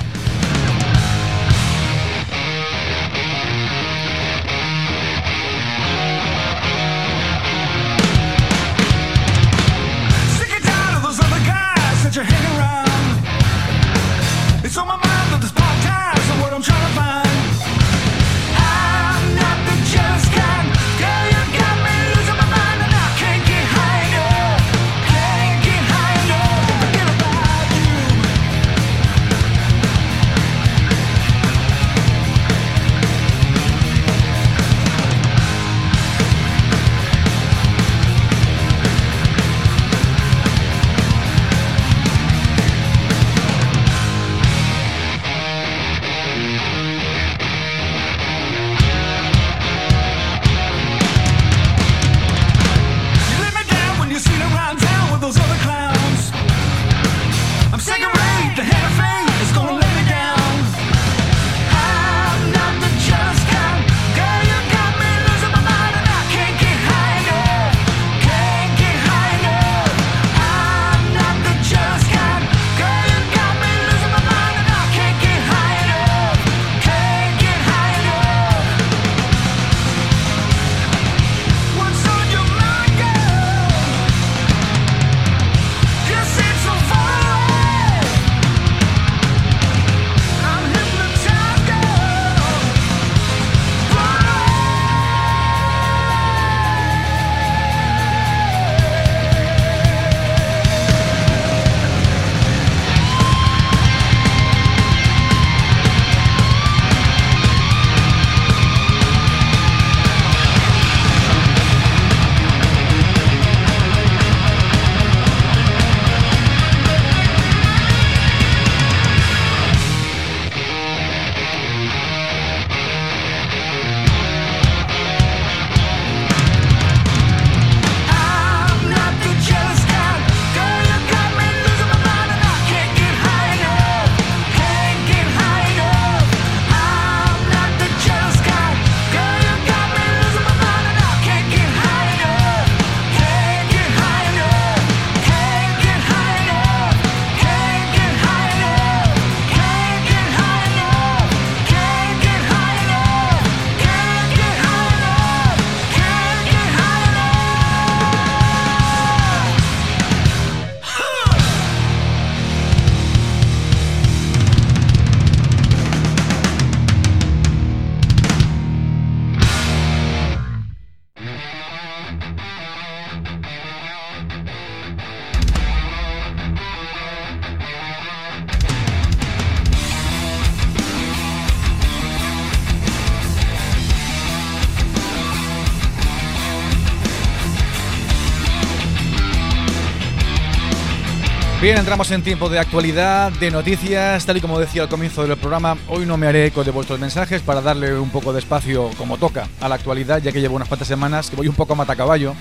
Bien, 191.61 191.77
entramos 191.77 192.09
en 192.09 192.23
tiempo 192.23 192.49
de 192.49 192.57
actualidad, 192.57 193.31
de 193.33 193.51
noticias, 193.51 194.25
tal 194.25 194.35
y 194.35 194.41
como 194.41 194.57
decía 194.57 194.81
al 194.81 194.89
comienzo 194.89 195.27
del 195.27 195.37
programa, 195.37 195.77
hoy 195.89 196.07
no 196.07 196.17
me 196.17 196.25
haré 196.25 196.47
eco 196.47 196.63
de 196.63 196.71
vuestros 196.71 196.99
mensajes 196.99 197.43
para 197.43 197.61
darle 197.61 197.99
un 197.99 198.09
poco 198.09 198.33
de 198.33 198.39
espacio 198.39 198.89
como 198.97 199.19
toca 199.19 199.47
a 199.59 199.69
la 199.69 199.75
actualidad, 199.75 200.23
ya 200.23 200.31
que 200.31 200.41
llevo 200.41 200.55
unas 200.55 200.67
cuantas 200.67 200.87
semanas 200.87 201.29
que 201.29 201.35
voy 201.35 201.47
un 201.47 201.53
poco 201.53 201.73
a 201.73 201.75
matacaballo 201.75 202.33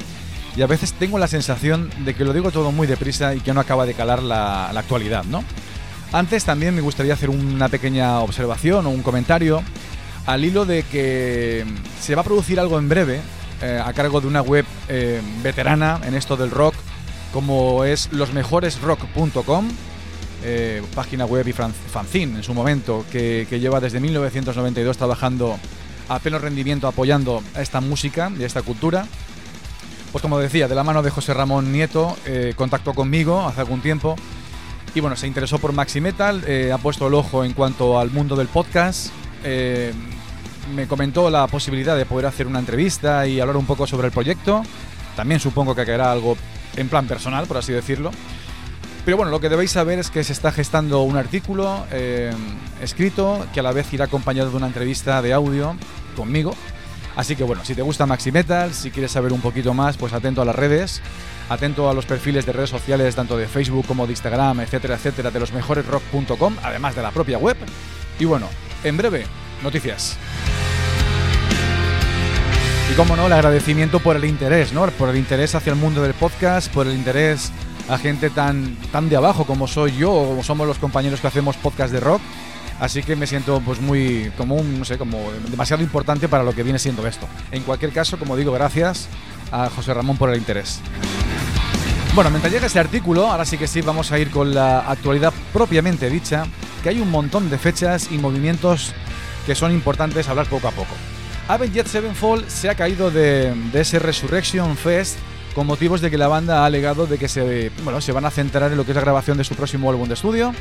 y 0.57 0.63
a 0.63 0.67
veces 0.67 0.95
tengo 0.95 1.19
la 1.19 1.29
sensación 1.29 1.91
de 2.03 2.15
que 2.15 2.25
lo 2.25 2.33
digo 2.33 2.51
todo 2.51 2.73
muy 2.73 2.87
deprisa 2.87 3.35
y 3.35 3.41
que 3.41 3.53
no 3.53 3.61
acaba 3.61 3.85
de 3.85 3.93
calar 3.93 4.23
la, 4.23 4.71
actualidad, 4.71 5.25
¿no? 5.25 5.45
Antes 6.13 6.47
también 6.47 6.75
me 6.75 6.81
gustaría 6.81 7.13
hacer 7.13 7.29
una 7.29 7.69
pequeña 7.69 8.21
observación 8.21 8.87
o 8.87 8.89
un 8.89 9.03
comentario 9.03 9.63
al 10.25 10.47
hilo 10.47 10.65
de 10.65 10.83
que 10.85 11.67
se 12.01 12.15
va 12.15 12.23
a 12.23 12.25
producir 12.25 12.59
algo 12.59 12.79
en 12.79 12.89
breve 12.89 13.21
eh, 13.61 13.83
a 13.85 13.93
cargo 13.93 14.23
de 14.23 14.29
una 14.29 14.41
web 14.41 14.65
eh, 14.89 15.21
veterana 15.43 16.01
en 16.07 16.15
esto 16.15 16.39
del 16.39 16.51
rock 16.51 16.75
como 17.33 17.85
es 17.85 18.13
losmejoresrock.com, 18.13 19.69
eh, 20.43 20.83
página 20.95 21.27
web 21.27 21.47
y 21.47 21.53
fanzine 21.53 22.37
en 22.37 22.43
su 22.43 22.55
momento, 22.55 23.05
que, 23.11 23.47
que 23.49 23.61
lleva 23.61 23.81
desde 23.81 24.01
1992 24.01 24.97
trabajando 24.97 25.59
a 26.09 26.19
pleno 26.19 26.39
rendimiento 26.39 26.89
apoyando 26.89 27.43
a 27.55 27.63
esta 27.63 27.81
música 27.81 28.33
y 28.39 28.43
a 28.43 28.47
esta 28.47 28.63
cultura. 28.63 29.07
Pues 30.13 30.23
como 30.23 30.39
decía, 30.39 30.67
de 30.67 30.75
la 30.75 30.83
mano 30.83 31.03
de 31.03 31.11
José 31.11 31.35
Ramón 31.35 31.71
Nieto, 31.71 32.17
eh, 32.27 32.53
contactó 32.57 32.95
conmigo 32.95 33.41
hace 33.47 33.61
algún 33.61 33.81
tiempo 33.81 34.17
y 34.93 35.01
bueno, 35.01 35.15
se 35.15 35.29
interesó 35.29 35.59
por 35.59 35.73
Maxi 35.73 36.01
Metal, 36.01 36.43
eh, 36.49 36.73
ha 36.73 36.79
puesto 36.79 37.07
el 37.07 37.15
ojo 37.15 37.45
en 37.45 37.53
cuanto 37.53 37.99
al 37.99 38.11
mundo 38.11 38.35
del 38.35 38.49
podcast. 38.49 39.11
eh, 39.45 39.93
me 40.75 40.87
comentó 40.87 41.31
la 41.31 41.47
posibilidad 41.47 41.97
de 41.97 42.07
poder 42.07 42.27
hacer 42.27 42.47
una 42.47 42.59
entrevista 42.59 43.27
y 43.27 43.41
hablar 43.41 43.57
un 43.57 43.67
poco 43.67 43.87
sobre 43.87 44.07
el 44.07 44.13
proyecto. 44.13 44.63
También 45.17 45.41
supongo 45.41 45.75
que 45.75 45.85
caerá 45.85 46.13
algo 46.13 46.37
en 46.77 46.89
plan 46.89 47.07
personal, 47.07 47.47
por 47.47 47.57
así 47.57 47.73
decirlo. 47.73 48.11
Pero 49.05 49.17
bueno, 49.17 49.31
lo 49.31 49.41
que 49.41 49.49
debéis 49.49 49.71
saber 49.71 49.99
es 49.99 50.11
que 50.11 50.25
se 50.25 50.33
está 50.33 50.53
gestando 50.53 51.03
un 51.03 51.17
artículo 51.17 51.87
eh, 51.91 52.33
escrito 52.83 53.47
que 53.53 53.61
a 53.61 53.63
la 53.63 53.73
vez 53.73 53.93
irá 53.93 54.05
acompañado 54.05 54.51
de 54.51 54.57
una 54.57 54.67
entrevista 54.67 55.23
de 55.23 55.33
audio 55.33 55.77
conmigo. 56.17 56.55
Así 57.17 57.35
que 57.35 57.45
bueno, 57.45 57.65
si 57.65 57.75
te 57.75 57.83
gusta 57.83 58.07
Maxi 58.07 58.31
Metal, 58.31 58.73
si 58.73 58.91
quieres 58.91 59.11
saber 59.11 59.33
un 59.33 59.41
poquito 59.41 59.75
más, 59.75 59.97
pues 59.97 60.13
atento 60.13 60.43
a 60.43 60.45
las 60.45 60.55
redes, 60.55 61.03
atento 61.49 61.91
a 61.91 61.95
los 61.95 62.07
perfiles 62.07 62.47
de 62.47 62.53
redes 62.53 62.71
sociales, 62.71 63.17
tanto 63.17 63.37
de 63.37 63.49
Facebook 63.49 63.87
como 63.87 64.07
de 64.07 64.13
Instagram, 64.13 64.61
etcétera, 64.61 64.95
etcétera, 64.95 65.31
de 65.31 65.41
los 65.41 65.53
mejoresrock.com, 65.53 66.57
además 66.63 66.95
de 66.95 67.03
la 67.03 67.11
propia 67.11 67.39
web. 67.39 67.57
Y 68.19 68.27
bueno, 68.27 68.49
en 68.85 68.97
breve, 68.97 69.25
noticias. 69.63 70.19
Y 72.91 72.95
como 72.95 73.15
no, 73.15 73.27
el 73.27 73.33
agradecimiento 73.33 74.01
por 74.01 74.17
el 74.17 74.25
interés, 74.25 74.73
¿no? 74.73 74.85
Por 74.91 75.11
el 75.11 75.17
interés 75.17 75.55
hacia 75.55 75.71
el 75.71 75.79
mundo 75.79 76.03
del 76.03 76.13
podcast, 76.13 76.73
por 76.73 76.89
el 76.89 76.95
interés 76.95 77.53
a 77.89 77.99
gente 77.99 78.31
tan, 78.31 78.75
tan 78.91 79.09
de 79.09 79.17
abajo 79.17 79.45
como 79.45 79.69
soy 79.69 79.97
yo 79.97 80.13
o 80.13 80.29
como 80.29 80.43
somos 80.43 80.67
los 80.67 80.79
compañeros 80.79 81.21
que 81.21 81.29
hacemos 81.29 81.57
podcast 81.57 81.93
de 81.93 82.01
rock. 82.01 82.21
Así 82.81 83.03
que 83.03 83.15
me 83.15 83.29
siento 83.29 83.61
pues 83.61 83.81
muy 83.81 84.33
como 84.37 84.57
un, 84.57 84.81
no 84.81 84.85
sé, 84.85 84.99
como 84.99 85.19
demasiado 85.51 85.83
importante 85.83 86.29
para 86.29 86.43
lo 86.43 86.53
que 86.53 86.65
viene 86.65 86.81
siendo 86.81 87.07
esto. 87.07 87.29
En 87.53 87.63
cualquier 87.63 87.93
caso, 87.93 88.19
como 88.19 88.37
digo, 88.37 88.53
gracias 88.53 89.09
a 89.53 89.71
José 89.71 89.95
Ramón 89.95 90.17
por 90.17 90.31
el 90.31 90.39
interés. 90.39 90.81
Bueno, 92.15 92.31
mientras 92.31 92.53
llega 92.53 92.67
este 92.67 92.81
artículo, 92.81 93.31
ahora 93.31 93.45
sí 93.45 93.57
que 93.57 93.69
sí 93.69 93.83
vamos 93.83 94.11
a 94.11 94.19
ir 94.19 94.31
con 94.31 94.53
la 94.53 94.81
actualidad 94.81 95.33
propiamente 95.53 96.11
dicha, 96.11 96.45
que 96.83 96.89
hay 96.89 97.01
un 97.01 97.11
montón 97.11 97.51
de 97.51 97.59
fechas 97.59 98.09
y 98.11 98.19
movimientos 98.19 98.95
que 99.47 99.55
son 99.55 99.71
importantes 99.71 100.29
hablar 100.29 100.47
poco 100.47 100.67
a 100.67 100.73
poco. 100.73 100.95
Avenged 101.51 101.87
Sevenfold 101.89 102.49
se 102.49 102.71
ha 102.71 102.77
caído 102.77 103.11
de, 103.11 103.53
ese 103.73 103.99
Resurrection 103.99 104.77
Fest 104.77 105.19
con 105.53 105.67
motivos 105.67 106.01
de 106.01 106.09
que 106.09 106.17
la 106.17 106.29
banda 106.29 106.63
ha 106.63 106.67
alegado 106.67 107.09
de 107.09 107.19
que 107.19 107.27
se, 107.27 107.73
bueno, 107.83 108.01
se 108.01 108.13
van 108.13 108.25
a 108.25 108.31
centrar 108.31 108.71
en 108.71 108.77
lo 108.77 108.85
que 108.85 108.93
es 108.93 108.95
la 108.95 109.01
grabación 109.01 109.37
de 109.37 109.43
su 109.43 109.57
próximo 109.57 109.91
álbum 109.91 110.07
de 110.07 110.15
estudio. 110.15 110.55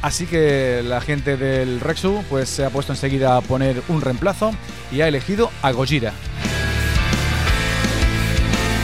Así 0.00 0.26
que 0.26 0.84
la 0.84 1.00
gente 1.00 1.36
del 1.36 1.80
Rexu 1.80 2.22
pues 2.28 2.48
se 2.48 2.64
ha 2.64 2.70
puesto 2.70 2.92
enseguida 2.92 3.36
a 3.36 3.40
poner 3.40 3.82
un 3.88 4.00
reemplazo 4.00 4.52
y 4.92 5.00
ha 5.00 5.08
elegido 5.08 5.50
a 5.60 5.72
Gojira. 5.72 6.12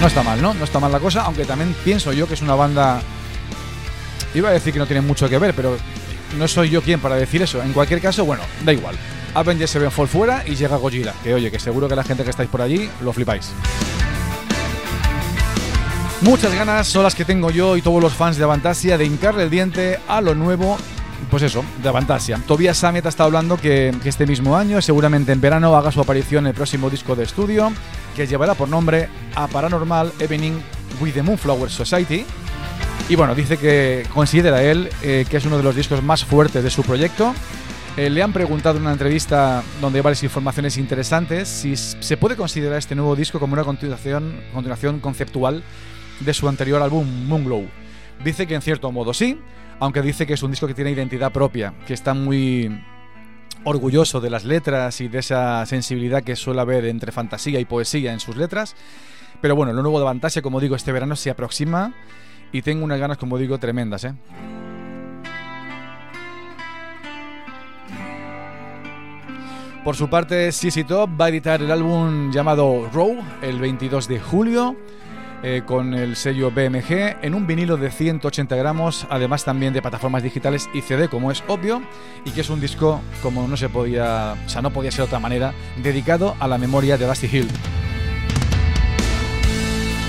No 0.01 0.09
está 0.09 0.25
mal, 0.25 0.43
¿no? 0.43 0.55
No 0.55 0.65
está 0.65 0.81
mal 0.81 0.91
la 0.91 0.99
cosa, 0.99 1.23
aunque 1.23 1.45
también 1.45 1.73
pienso 1.85 2.13
yo 2.13 2.27
que 2.27 2.35
es 2.35 2.43
una 2.43 2.57
banda... 2.57 3.01
Iba 4.35 4.49
a 4.49 4.53
decir 4.53 4.73
que 4.73 4.81
no 4.81 4.87
tiene 4.87 5.03
mucho 5.03 5.29
que 5.29 5.39
ver, 5.39 5.55
pero 5.55 5.77
no 6.37 6.49
soy 6.49 6.69
yo 6.69 6.83
quien 6.83 6.99
para 6.99 7.15
decir 7.15 7.43
eso. 7.43 7.63
En 7.63 7.73
cualquier 7.73 8.01
caso, 8.01 8.25
bueno, 8.25 8.43
da 8.65 8.73
igual. 8.73 8.97
Avengers 9.35 9.71
Sevenfold 9.71 10.09
fuera 10.09 10.45
y 10.47 10.55
llega 10.55 10.77
Gojira. 10.77 11.13
Que 11.23 11.35
oye, 11.35 11.51
que 11.51 11.59
seguro 11.59 11.89
que 11.89 11.97
la 11.97 12.05
gente 12.05 12.25
que 12.25 12.31
estáis 12.31 12.49
por 12.49 12.63
allí 12.63 12.89
lo 13.03 13.13
flipáis. 13.13 13.51
Muchas 16.21 16.55
ganas 16.55 16.87
son 16.87 17.03
las 17.03 17.15
que 17.15 17.25
tengo 17.25 17.51
yo 17.51 17.77
y 17.77 17.83
todos 17.83 18.03
los 18.03 18.15
fans 18.15 18.39
de 18.39 18.45
Avantasia 18.45 18.97
de 18.97 19.05
hincarle 19.05 19.43
el 19.43 19.51
diente 19.51 19.99
a 20.09 20.23
lo 20.23 20.35
nuevo, 20.35 20.79
pues 21.31 21.43
eso, 21.43 21.63
de 21.83 21.89
Avantasia. 21.89 22.41
Tobias 22.47 22.79
Sammet 22.79 23.05
está 23.05 23.25
hablando 23.25 23.59
que, 23.59 23.95
que 24.03 24.09
este 24.09 24.25
mismo 24.27 24.57
año, 24.57 24.81
seguramente 24.81 25.33
en 25.33 25.41
verano, 25.41 25.77
haga 25.77 25.93
su 25.93 26.01
aparición 26.01 26.45
en 26.45 26.49
el 26.49 26.55
próximo 26.55 26.89
disco 26.89 27.15
de 27.15 27.25
estudio, 27.25 27.73
que 28.17 28.27
llevará 28.27 28.55
por 28.55 28.69
nombre 28.69 29.09
A 29.35 29.49
Paranormal 29.49 30.13
Evening 30.19 30.61
with 31.01 31.13
the 31.13 31.23
Moonflower 31.23 31.71
Society. 31.71 32.25
Y 33.09 33.17
bueno, 33.17 33.35
dice 33.35 33.59
que 33.59 34.07
considera 34.15 34.63
él 34.63 34.89
eh, 35.03 35.27
que 35.29 35.37
es 35.37 35.45
uno 35.45 35.59
de 35.59 35.63
los 35.63 35.77
discos 35.77 36.03
más 36.03 36.25
fuertes 36.25 36.65
de 36.65 36.71
su 36.71 36.83
proyecto. 36.83 37.35
Eh, 37.97 38.11
le 38.11 38.25
han 38.25 38.33
preguntado 38.33 38.77
en 38.77 38.83
una 38.83 38.93
entrevista 38.93 39.63
donde 39.81 40.01
hay 40.01 40.03
varias 40.03 40.25
informaciones 40.25 40.79
interesantes 40.79 41.49
si 41.49 41.77
se 41.77 42.17
puede 42.17 42.35
considerar 42.35 42.77
este 42.77 42.97
nuevo 42.97 43.15
disco 43.15 43.39
como 43.39 43.53
una 43.53 43.63
continuación, 43.63 44.41
continuación 44.53 44.99
conceptual 44.99 45.63
de 46.19 46.35
su 46.35 46.49
anterior 46.49 46.83
álbum 46.83 47.07
Moonglow. 47.29 47.69
Dice 48.25 48.49
que 48.49 48.57
en 48.57 48.63
cierto 48.63 48.91
modo 48.91 49.15
sí, 49.15 49.39
aunque 49.79 50.03
dice 50.03 50.27
que 50.27 50.35
es 50.35 50.43
un 50.43 50.51
disco 50.51 50.67
que 50.67 50.75
tiene 50.75 50.91
identidad 50.91 51.31
propia, 51.31 51.73
que 51.87 51.95
está 51.95 52.15
muy 52.15 52.81
orgulloso 53.63 54.21
de 54.21 54.31
las 54.31 54.45
letras 54.45 55.01
y 55.01 55.07
de 55.07 55.21
esa 55.21 55.65
sensibilidad 55.65 56.25
que 56.25 56.35
suele 56.35 56.63
haber 56.63 56.87
entre 56.87 57.13
fantasía 57.13 57.61
y 57.61 57.65
poesía 57.65 58.13
en 58.13 58.19
sus 58.19 58.37
letras. 58.37 58.75
Pero 59.41 59.55
bueno, 59.55 59.73
lo 59.73 59.83
nuevo 59.83 60.01
de 60.01 60.07
Fantasia, 60.07 60.43
como 60.43 60.59
digo, 60.59 60.75
este 60.75 60.91
verano 60.91 61.15
se 61.15 61.31
aproxima 61.31 61.95
y 62.51 62.63
tengo 62.63 62.85
unas 62.85 62.99
ganas, 62.99 63.19
como 63.19 63.39
digo, 63.39 63.59
tremendas, 63.59 64.05
¿eh? 64.05 64.15
Por 69.85 69.97
su 69.97 70.09
parte, 70.09 70.51
CC 70.51 70.85
Top 70.85 71.11
va 71.21 71.27
a 71.27 71.29
editar 71.29 71.61
el 71.61 71.71
álbum 71.71 72.33
llamado 72.33 72.89
Row 72.91 73.19
el 73.43 73.61
22 73.61 74.09
de 74.09 74.19
julio 74.19 74.77
eh, 75.43 75.61
con 75.67 75.93
el 75.93 76.17
sello 76.17 76.51
BMG 76.51 77.19
en 77.21 77.35
un 77.35 77.47
vinilo 77.47 77.77
de 77.77 77.91
180 77.91 78.57
gramos, 78.57 79.07
además 79.11 79.45
también 79.45 79.75
de 79.75 79.83
plataformas 79.83 80.23
digitales 80.23 80.71
y 80.73 80.81
CD, 80.81 81.11
como 81.11 81.31
es 81.31 81.45
obvio, 81.49 81.83
y 82.25 82.31
que 82.31 82.41
es 82.41 82.49
un 82.49 82.63
disco 82.63 83.03
como 83.23 83.47
no 83.47 83.59
se 83.59 83.69
podía, 83.69 84.37
o 84.47 84.49
sea, 84.49 84.63
no 84.63 84.71
podía 84.71 84.91
ser 84.91 85.01
de 85.01 85.05
otra 85.05 85.19
manera, 85.19 85.53
dedicado 85.83 86.35
a 86.41 86.49
la 86.49 86.57
memoria 86.57 86.97
de 86.97 87.07
Dusty 87.07 87.27
Hill. 87.31 87.49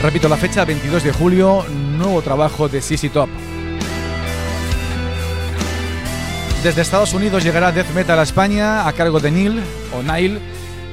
Repito 0.01 0.29
la 0.29 0.37
fecha, 0.37 0.63
22 0.63 1.03
de 1.03 1.11
julio, 1.11 1.65
nuevo 1.97 2.21
trabajo 2.21 2.69
de 2.69 2.79
CC 2.79 3.09
Top. 3.09 3.29
Desde 6.65 6.81
Estados 6.81 7.13
Unidos 7.13 7.43
llegará 7.43 7.71
Death 7.71 7.93
Metal 7.93 8.17
a 8.17 8.23
España 8.23 8.87
a 8.87 8.93
cargo 8.93 9.19
de 9.19 9.29
Neil 9.29 9.61
o 9.93 10.01
Nile 10.01 10.39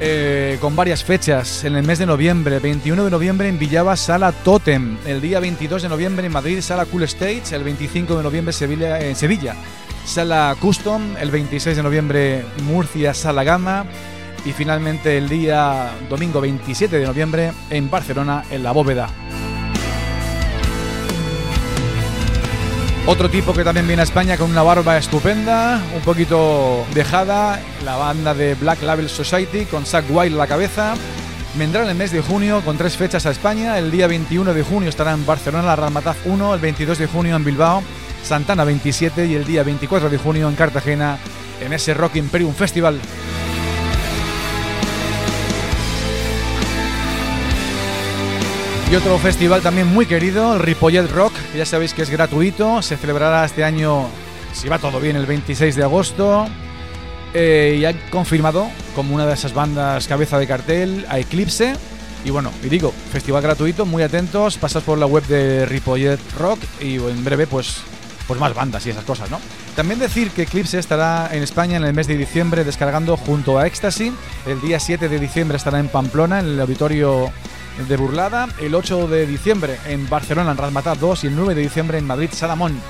eh, 0.01 0.59
con 0.61 0.77
varias 0.77 1.03
fechas. 1.03 1.65
En 1.65 1.77
el 1.77 1.83
mes 1.83 1.99
de 1.99 2.05
noviembre, 2.05 2.59
21 2.59 3.03
de 3.03 3.11
noviembre 3.11 3.49
en 3.49 3.59
Villava, 3.59 3.97
Sala 3.97 4.33
Totem. 4.33 4.99
El 5.07 5.23
día 5.23 5.41
22 5.41 5.81
de 5.81 5.89
noviembre 5.89 6.27
en 6.27 6.33
Madrid, 6.33 6.61
Sala 6.61 6.85
Cool 6.85 7.05
Stage. 7.05 7.57
El 7.57 7.65
25 7.65 8.19
de 8.19 8.23
noviembre 8.23 8.53
Sevilla, 8.53 9.01
en 9.01 9.17
Sevilla, 9.17 9.57
Sala 10.05 10.55
Custom. 10.61 11.17
El 11.19 11.31
26 11.31 11.75
de 11.75 11.83
noviembre 11.83 12.45
Murcia, 12.65 13.15
Sala 13.15 13.43
Gama. 13.43 13.87
Y 14.45 14.53
finalmente 14.53 15.17
el 15.17 15.31
día 15.31 15.91
domingo 16.11 16.43
27 16.43 16.99
de 16.99 17.07
noviembre 17.07 17.53
en 17.71 17.91
Barcelona, 17.91 18.45
en 18.51 18.63
La 18.63 18.73
Bóveda. 18.73 19.09
Otro 23.05 23.29
tipo 23.29 23.53
que 23.53 23.65
también 23.65 23.89
viene 23.89 24.03
a 24.03 24.05
España 24.05 24.37
con 24.37 24.49
una 24.49 24.63
barba 24.63 24.97
estupenda, 24.97 25.83
un 25.93 26.03
poquito 26.03 26.87
dejada, 26.95 27.61
la 27.85 27.97
banda 27.97 28.33
de 28.33 28.55
Black 28.55 28.81
Label 28.83 29.09
Society 29.09 29.65
con 29.65 29.85
Zack 29.85 30.05
Wild 30.09 30.37
a 30.37 30.39
la 30.39 30.47
cabeza. 30.47 30.95
Vendrá 31.57 31.83
en 31.83 31.89
el 31.89 31.97
mes 31.97 32.13
de 32.13 32.23
junio 32.23 32.63
con 32.65 32.79
tres 32.79 32.97
fechas 32.97 33.27
a 33.27 33.33
España. 33.33 33.77
El 33.77 33.91
día 33.91 34.07
21 34.07 34.55
de 34.55 34.63
junio 34.63 34.89
estará 34.89 35.13
en 35.13 35.27
Barcelona 35.27 35.67
la 35.67 35.77
Ramataz 35.77 36.17
1, 36.25 36.55
el 36.55 36.61
22 36.61 36.99
de 36.99 37.07
junio 37.09 37.35
en 37.35 37.45
Bilbao, 37.45 37.83
Santana 38.23 38.63
27 38.63 39.27
y 39.27 39.35
el 39.35 39.45
día 39.45 39.65
24 39.65 40.09
de 40.09 40.19
junio 40.19 40.49
en 40.49 40.55
Cartagena 40.55 41.19
en 41.61 41.73
ese 41.73 41.95
Rock 41.95 42.17
Imperium 42.17 42.55
Festival. 42.55 43.01
Y 48.93 48.95
otro 48.95 49.17
festival 49.17 49.63
también 49.63 49.87
muy 49.87 50.05
querido, 50.05 50.53
el 50.53 50.61
Ripollet 50.61 51.11
Rock, 51.11 51.33
que 51.51 51.57
ya 51.57 51.65
sabéis 51.65 51.95
que 51.95 52.03
es 52.03 52.11
gratuito, 52.11 52.83
se 52.83 52.99
celebrará 52.99 53.43
este 53.43 53.65
año, 53.65 54.07
si 54.53 54.69
va 54.69 54.79
todo 54.79 55.01
bien, 55.01 55.17
el 55.17 55.25
26 55.25 55.77
de 55.77 55.83
agosto. 55.83 56.45
Eh, 57.33 57.79
y 57.81 57.87
han 57.87 57.97
confirmado 58.11 58.69
como 58.95 59.15
una 59.15 59.25
de 59.25 59.33
esas 59.33 59.55
bandas 59.55 60.07
cabeza 60.07 60.39
de 60.39 60.47
cartel 60.47 61.07
a 61.09 61.19
Eclipse. 61.19 61.75
Y 62.27 62.29
bueno, 62.29 62.53
y 62.63 62.69
digo, 62.69 62.93
festival 63.11 63.43
gratuito, 63.43 63.87
muy 63.87 64.03
atentos, 64.03 64.59
pasad 64.59 64.83
por 64.83 64.99
la 64.99 65.07
web 65.07 65.27
de 65.27 65.65
Ripollet 65.65 66.21
Rock 66.39 66.61
y 66.79 66.97
en 66.97 67.25
breve 67.25 67.47
pues 67.47 67.79
pues 68.29 68.39
más 68.39 68.55
bandas 68.55 68.87
y 68.87 68.91
esas 68.91 69.05
cosas, 69.05 69.31
¿no? 69.31 69.41
También 69.75 70.01
decir 70.01 70.31
que 70.31 70.43
Eclipse 70.43 70.79
estará 70.79 71.31
en 71.33 71.43
España 71.43 71.79
en 71.79 71.85
el 71.85 71.95
mes 71.95 72.09
de 72.09 72.17
diciembre 72.19 72.63
descargando 72.63 73.17
junto 73.17 73.59
a 73.59 73.67
Ecstasy. 73.67 74.13
El 74.47 74.61
día 74.61 74.79
7 74.79 75.09
de 75.09 75.19
diciembre 75.19 75.57
estará 75.57 75.81
en 75.81 75.89
Pamplona, 75.89 76.41
en 76.41 76.47
el 76.47 76.61
auditorio 76.61 77.33
de 77.77 77.97
Burlada. 77.97 78.49
El 78.61 78.75
8 78.75 79.09
de 79.09 79.27
diciembre 79.27 79.79
en 79.87 80.09
Barcelona, 80.09 80.53
en 80.53 80.57
Razmataz 80.57 80.99
2. 81.01 81.25
Y 81.25 81.27
el 81.29 81.37
9 81.37 81.55
de 81.55 81.63
diciembre 81.63 81.99
en 81.99 82.07
Madrid, 82.07 82.31
Salamón. 82.33 82.81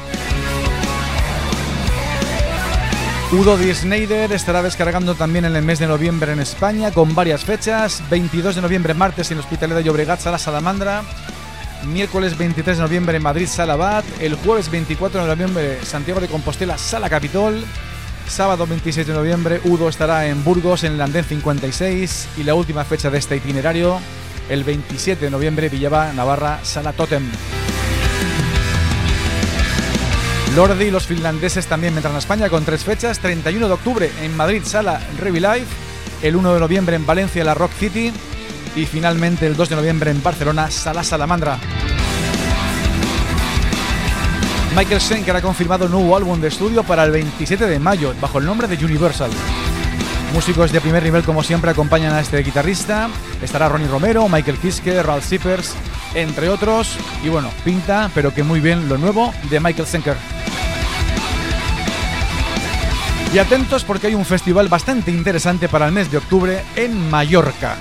Udo 3.33 3.57
Di 3.57 3.73
Snyder 3.73 4.31
estará 4.33 4.63
descargando 4.63 5.15
también 5.15 5.47
en 5.47 5.57
el 5.57 5.65
mes 5.65 5.79
de 5.79 5.87
noviembre 5.87 6.33
en 6.33 6.41
España 6.41 6.91
con 6.91 7.15
varias 7.15 7.45
fechas. 7.45 8.03
22 8.11 8.57
de 8.57 8.61
noviembre, 8.61 8.93
martes 8.93 9.31
en 9.31 9.39
Hospitalidad 9.39 9.79
de 9.79 9.85
Llobregat, 9.85 10.21
Sala 10.21 10.39
Salamandra. 10.39 11.03
Miércoles 11.87 12.37
23 12.37 12.77
de 12.77 12.83
noviembre 12.83 13.17
en 13.17 13.23
Madrid, 13.23 13.47
Sala 13.47 13.77
Bat. 13.77 14.05
El 14.21 14.35
jueves 14.35 14.71
24 14.71 15.23
de 15.23 15.29
noviembre, 15.29 15.79
Santiago 15.83 16.21
de 16.21 16.29
Compostela, 16.29 16.77
Sala 16.77 17.09
Capitol. 17.09 17.65
Sábado 18.29 18.67
26 18.67 19.07
de 19.07 19.15
noviembre, 19.15 19.61
Udo 19.65 19.89
estará 19.89 20.27
en 20.27 20.45
Burgos, 20.45 20.85
en 20.85 20.93
el 20.93 21.01
Andén 21.01 21.25
56. 21.25 22.29
Y 22.37 22.45
la 22.45 22.55
última 22.55 22.85
fecha 22.85 23.11
de 23.11 23.19
este 23.19 23.37
itinerario, 23.37 23.99
el 24.53 24.65
27 24.65 25.25
de 25.25 25.31
noviembre, 25.31 25.71
Villaba, 25.71 26.13
Navarra, 26.13 26.61
Sala 26.63 26.93
Totem. 26.93 27.23
Lordi 30.55 30.85
y 30.85 30.91
los 30.91 31.07
finlandeses 31.07 31.67
también 31.67 31.95
vendrán 31.95 32.17
a 32.17 32.19
España 32.19 32.51
con 32.51 32.63
tres 32.63 32.85
fechas. 32.85 33.19
31 33.19 33.67
de 33.67 33.73
octubre 33.73 34.13
en 34.21 34.37
Madrid, 34.37 34.61
Sala 34.63 35.01
Live. 35.19 35.65
El 36.23 36.37
1 36.37 36.53
de 36.53 36.61
noviembre 36.61 36.97
en 36.97 37.07
Valencia, 37.07 37.43
la 37.45 37.55
Rock 37.55 37.73
City. 37.73 38.13
Y 38.77 38.85
finalmente 38.85 39.47
el 39.47 39.57
2 39.57 39.71
de 39.71 39.77
noviembre 39.77 40.11
en 40.11 40.23
Barcelona, 40.23 40.71
Sala 40.71 41.03
Salamandra. 41.03 41.59
Michael 44.77 45.01
Schenker 45.01 45.37
ha 45.37 45.41
confirmado 45.41 45.87
un 45.87 45.93
nuevo 45.93 46.15
álbum 46.15 46.39
de 46.43 46.49
estudio 46.49 46.83
para 46.83 47.05
el 47.05 47.11
27 47.11 47.67
de 47.67 47.79
mayo, 47.79 48.15
bajo 48.21 48.39
el 48.39 48.45
nombre 48.45 48.69
de 48.69 48.85
Universal. 48.85 49.31
Músicos 50.33 50.73
de 50.73 50.81
primer 50.81 51.03
nivel, 51.03 51.25
como 51.25 51.43
siempre, 51.43 51.71
acompañan 51.71 52.15
a 52.15 52.21
este 52.21 52.43
guitarrista. 52.43 53.11
Estará 53.43 53.69
Ronnie 53.69 53.87
Romero, 53.87 54.29
Michael 54.31 54.57
Kiske, 54.57 55.03
Ralph 55.03 55.25
Zippers, 55.25 55.75
entre 56.15 56.49
otros. 56.49 56.97
Y 57.23 57.29
bueno, 57.29 57.51
pinta, 57.65 58.11
pero 58.15 58.33
que 58.33 58.43
muy 58.43 58.59
bien 58.61 58.89
lo 58.89 58.97
nuevo 58.97 59.35
de 59.51 59.61
Michael 59.61 59.87
Schenker. 59.87 60.17
Y 63.35 63.39
atentos 63.39 63.85
porque 63.85 64.07
hay 64.07 64.15
un 64.15 64.25
festival 64.25 64.69
bastante 64.69 65.11
interesante 65.11 65.69
para 65.69 65.87
el 65.87 65.93
mes 65.93 66.11
de 66.11 66.17
octubre 66.17 66.63
en 66.77 67.11
Mallorca. 67.11 67.77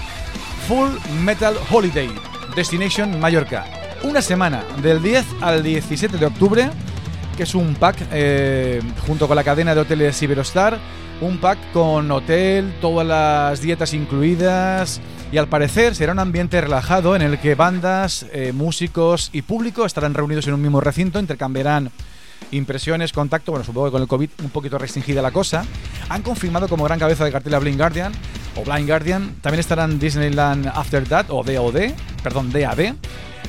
Full 0.67 0.89
Metal 1.23 1.55
Holiday, 1.69 2.09
Destination 2.53 3.17
Mallorca. 3.19 3.65
Una 4.03 4.21
semana, 4.21 4.63
del 4.81 5.01
10 5.01 5.25
al 5.41 5.63
17 5.63 6.17
de 6.17 6.25
octubre, 6.25 6.69
que 7.35 7.43
es 7.43 7.55
un 7.55 7.75
pack 7.75 7.97
eh, 8.11 8.81
junto 9.05 9.27
con 9.27 9.35
la 9.35 9.43
cadena 9.43 9.75
de 9.75 9.81
hoteles 9.81 10.21
Iberostar. 10.21 10.79
Un 11.21 11.37
pack 11.37 11.71
con 11.71 12.09
hotel, 12.09 12.73
todas 12.81 13.05
las 13.05 13.61
dietas 13.61 13.93
incluidas. 13.93 15.01
Y 15.31 15.37
al 15.37 15.47
parecer 15.47 15.95
será 15.95 16.11
un 16.13 16.19
ambiente 16.19 16.59
relajado 16.59 17.15
en 17.15 17.21
el 17.21 17.39
que 17.39 17.55
bandas, 17.55 18.25
eh, 18.33 18.51
músicos 18.53 19.29
y 19.31 19.43
público 19.43 19.85
estarán 19.85 20.13
reunidos 20.13 20.47
en 20.47 20.55
un 20.55 20.61
mismo 20.61 20.81
recinto, 20.81 21.19
intercambiarán 21.19 21.91
impresiones, 22.51 23.13
contacto. 23.13 23.51
Bueno, 23.51 23.63
supongo 23.63 23.87
que 23.87 23.91
con 23.91 24.01
el 24.01 24.07
COVID 24.07 24.29
un 24.43 24.49
poquito 24.49 24.77
restringida 24.77 25.21
la 25.21 25.31
cosa. 25.31 25.63
Han 26.09 26.21
confirmado 26.21 26.67
como 26.67 26.83
gran 26.83 26.99
cabeza 26.99 27.23
de 27.23 27.31
cartel 27.31 27.53
a 27.53 27.59
Blind 27.59 27.77
Guardian 27.77 28.11
o 28.55 28.63
Blind 28.69 28.87
Guardian. 28.87 29.35
También 29.41 29.59
estarán 29.59 29.99
Disneyland 29.99 30.67
After 30.67 31.07
That 31.07 31.27
o 31.29 31.43
DOD, 31.43 31.93
perdón, 32.23 32.51
DAD. 32.51 32.95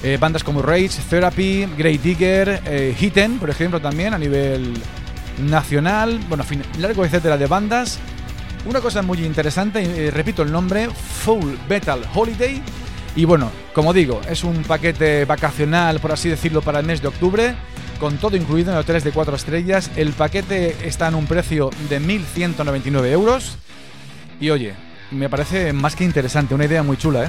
Eh, 0.03 0.17
bandas 0.21 0.43
como 0.43 0.63
Rage, 0.63 0.91
Therapy, 1.09 1.69
Great 1.79 2.01
Digger, 2.03 2.61
eh, 2.67 2.97
Hitten, 2.99 3.39
por 3.39 3.51
ejemplo, 3.51 3.81
también 3.81 4.15
a 4.15 4.19
nivel 4.19 4.75
nacional. 5.39 6.19
Bueno, 6.29 6.43
en 6.43 6.49
fin, 6.49 6.63
largo 6.79 7.05
etcétera 7.05 7.37
de 7.37 7.47
bandas. 7.47 8.01
Una 8.65 8.81
cosa 8.81 9.03
muy 9.03 9.25
interesante, 9.25 10.07
eh, 10.07 10.11
repito 10.11 10.43
el 10.43 10.51
nombre, 10.51 10.89
Full 10.89 11.55
Metal 11.69 12.01
Holiday. 12.15 12.61
Y 13.15 13.25
bueno, 13.27 13.51
como 13.75 13.93
digo, 13.93 14.21
es 14.29 14.43
un 14.43 14.63
paquete 14.65 15.25
vacacional, 15.25 16.01
por 16.01 16.13
así 16.13 16.29
decirlo, 16.29 16.63
para 16.63 16.81
el 16.81 16.87
mes 16.87 17.01
de 17.01 17.09
octubre, 17.09 17.55
con 18.01 18.17
todo 18.19 18.37
incluido 18.37 18.73
en 18.73 18.79
hoteles 18.79 19.05
de 19.05 19.13
4 19.13 19.37
estrellas. 19.37 19.91
El 19.95 20.13
paquete 20.13 20.77
está 20.85 21.09
en 21.09 21.15
un 21.15 21.27
precio 21.27 21.71
de 21.89 22.01
1.199 22.01 23.07
euros. 23.07 23.57
Y 24.41 24.51
oye, 24.51 24.75
me 25.13 25.29
parece 25.29 25.73
más 25.73 25.95
que 25.95 26.05
interesante, 26.05 26.55
una 26.55 26.65
idea 26.65 26.83
muy 26.83 26.97
chula, 26.97 27.27
¿eh? 27.27 27.29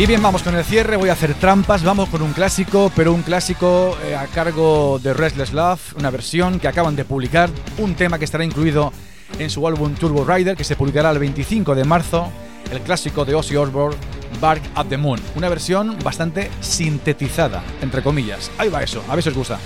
Y 0.00 0.06
bien, 0.06 0.22
vamos 0.22 0.42
con 0.42 0.54
el 0.54 0.64
cierre, 0.64 0.96
voy 0.96 1.10
a 1.10 1.12
hacer 1.12 1.34
trampas, 1.34 1.84
vamos 1.84 2.08
con 2.08 2.22
un 2.22 2.32
clásico, 2.32 2.90
pero 2.96 3.12
un 3.12 3.20
clásico 3.20 3.98
eh, 4.02 4.16
a 4.16 4.26
cargo 4.28 4.98
de 4.98 5.12
Restless 5.12 5.52
Love, 5.52 5.94
una 5.98 6.08
versión 6.08 6.58
que 6.58 6.68
acaban 6.68 6.96
de 6.96 7.04
publicar, 7.04 7.50
un 7.76 7.94
tema 7.94 8.18
que 8.18 8.24
estará 8.24 8.42
incluido 8.42 8.94
en 9.38 9.50
su 9.50 9.68
álbum 9.68 9.94
Turbo 9.94 10.24
Rider, 10.24 10.56
que 10.56 10.64
se 10.64 10.74
publicará 10.74 11.10
el 11.10 11.18
25 11.18 11.74
de 11.74 11.84
marzo, 11.84 12.32
el 12.72 12.80
clásico 12.80 13.26
de 13.26 13.34
Ozzy 13.34 13.56
Osbourne, 13.56 13.98
Bark 14.40 14.62
at 14.74 14.86
the 14.86 14.96
Moon, 14.96 15.20
una 15.36 15.50
versión 15.50 15.98
bastante 16.02 16.50
sintetizada, 16.62 17.62
entre 17.82 18.02
comillas. 18.02 18.50
Ahí 18.56 18.70
va 18.70 18.82
eso, 18.82 19.04
a 19.06 19.14
ver 19.14 19.22
si 19.22 19.28
os 19.28 19.36
gusta. 19.36 19.58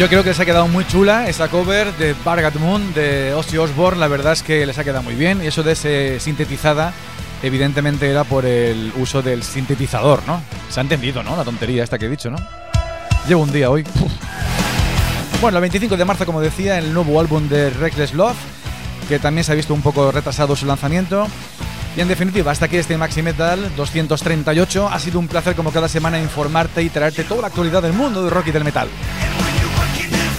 Yo 0.00 0.08
creo 0.08 0.22
que 0.22 0.30
les 0.30 0.40
ha 0.40 0.46
quedado 0.46 0.66
muy 0.66 0.86
chula 0.86 1.28
esa 1.28 1.48
cover 1.48 1.94
de 1.98 2.14
Bargat 2.24 2.54
Moon 2.54 2.94
de 2.94 3.34
Ozzy 3.34 3.58
Osbourne. 3.58 4.00
La 4.00 4.08
verdad 4.08 4.32
es 4.32 4.42
que 4.42 4.64
les 4.64 4.78
ha 4.78 4.82
quedado 4.82 5.02
muy 5.02 5.14
bien. 5.14 5.44
Y 5.44 5.48
eso 5.48 5.62
de 5.62 5.72
ese 5.72 6.18
sintetizada, 6.20 6.94
evidentemente 7.42 8.10
era 8.10 8.24
por 8.24 8.46
el 8.46 8.94
uso 8.96 9.20
del 9.20 9.42
sintetizador, 9.42 10.22
¿no? 10.26 10.42
Se 10.70 10.80
ha 10.80 10.84
entendido, 10.84 11.22
¿no? 11.22 11.36
La 11.36 11.44
tontería 11.44 11.84
esta 11.84 11.98
que 11.98 12.06
he 12.06 12.08
dicho, 12.08 12.30
¿no? 12.30 12.38
Llevo 13.28 13.42
un 13.42 13.52
día 13.52 13.68
hoy. 13.68 13.84
Bueno, 15.42 15.58
el 15.58 15.62
25 15.62 15.98
de 15.98 16.04
marzo, 16.06 16.24
como 16.24 16.40
decía, 16.40 16.78
el 16.78 16.94
nuevo 16.94 17.20
álbum 17.20 17.50
de 17.50 17.68
Reckless 17.68 18.14
Love, 18.14 18.38
que 19.06 19.18
también 19.18 19.44
se 19.44 19.52
ha 19.52 19.54
visto 19.54 19.74
un 19.74 19.82
poco 19.82 20.10
retrasado 20.10 20.56
su 20.56 20.64
lanzamiento. 20.64 21.26
Y 21.94 22.00
en 22.00 22.08
definitiva, 22.08 22.52
hasta 22.52 22.64
aquí 22.64 22.78
este 22.78 22.96
Maxi 22.96 23.20
Metal 23.20 23.70
238. 23.76 24.88
Ha 24.90 24.98
sido 24.98 25.18
un 25.18 25.28
placer 25.28 25.54
como 25.54 25.72
cada 25.72 25.88
semana 25.88 26.18
informarte 26.18 26.82
y 26.82 26.88
traerte 26.88 27.22
toda 27.24 27.42
la 27.42 27.46
actualidad 27.48 27.82
del 27.82 27.92
mundo 27.92 28.22
del 28.22 28.30
rock 28.30 28.46
y 28.46 28.52
del 28.52 28.64
metal. 28.64 28.88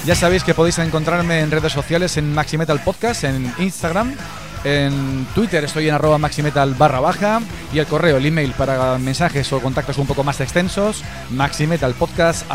Ya 0.05 0.15
sabéis 0.15 0.43
que 0.43 0.55
podéis 0.55 0.79
encontrarme 0.79 1.41
en 1.41 1.51
redes 1.51 1.71
sociales 1.71 2.17
en 2.17 2.33
Maxi 2.33 2.57
Metal 2.57 2.81
Podcast, 2.83 3.23
en 3.23 3.53
Instagram, 3.59 4.15
en 4.63 5.27
Twitter 5.35 5.63
estoy 5.63 5.89
en 5.89 5.95
arroba 5.95 6.17
maximetal 6.17 6.73
barra 6.73 6.99
baja 6.99 7.39
y 7.71 7.79
el 7.79 7.85
correo, 7.85 8.17
el 8.17 8.25
email 8.25 8.51
para 8.51 8.97
mensajes 8.97 9.51
o 9.53 9.59
contactos 9.59 9.97
un 9.99 10.07
poco 10.07 10.23
más 10.23 10.39
extensos, 10.41 11.03
maximetalpodcast. 11.29 12.49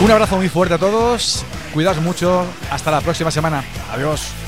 Un 0.00 0.10
abrazo 0.10 0.36
muy 0.36 0.48
fuerte 0.48 0.74
a 0.74 0.78
todos, 0.78 1.44
cuidaos 1.72 2.00
mucho, 2.00 2.46
hasta 2.70 2.90
la 2.90 3.00
próxima 3.00 3.30
semana, 3.30 3.62
adiós. 3.92 4.39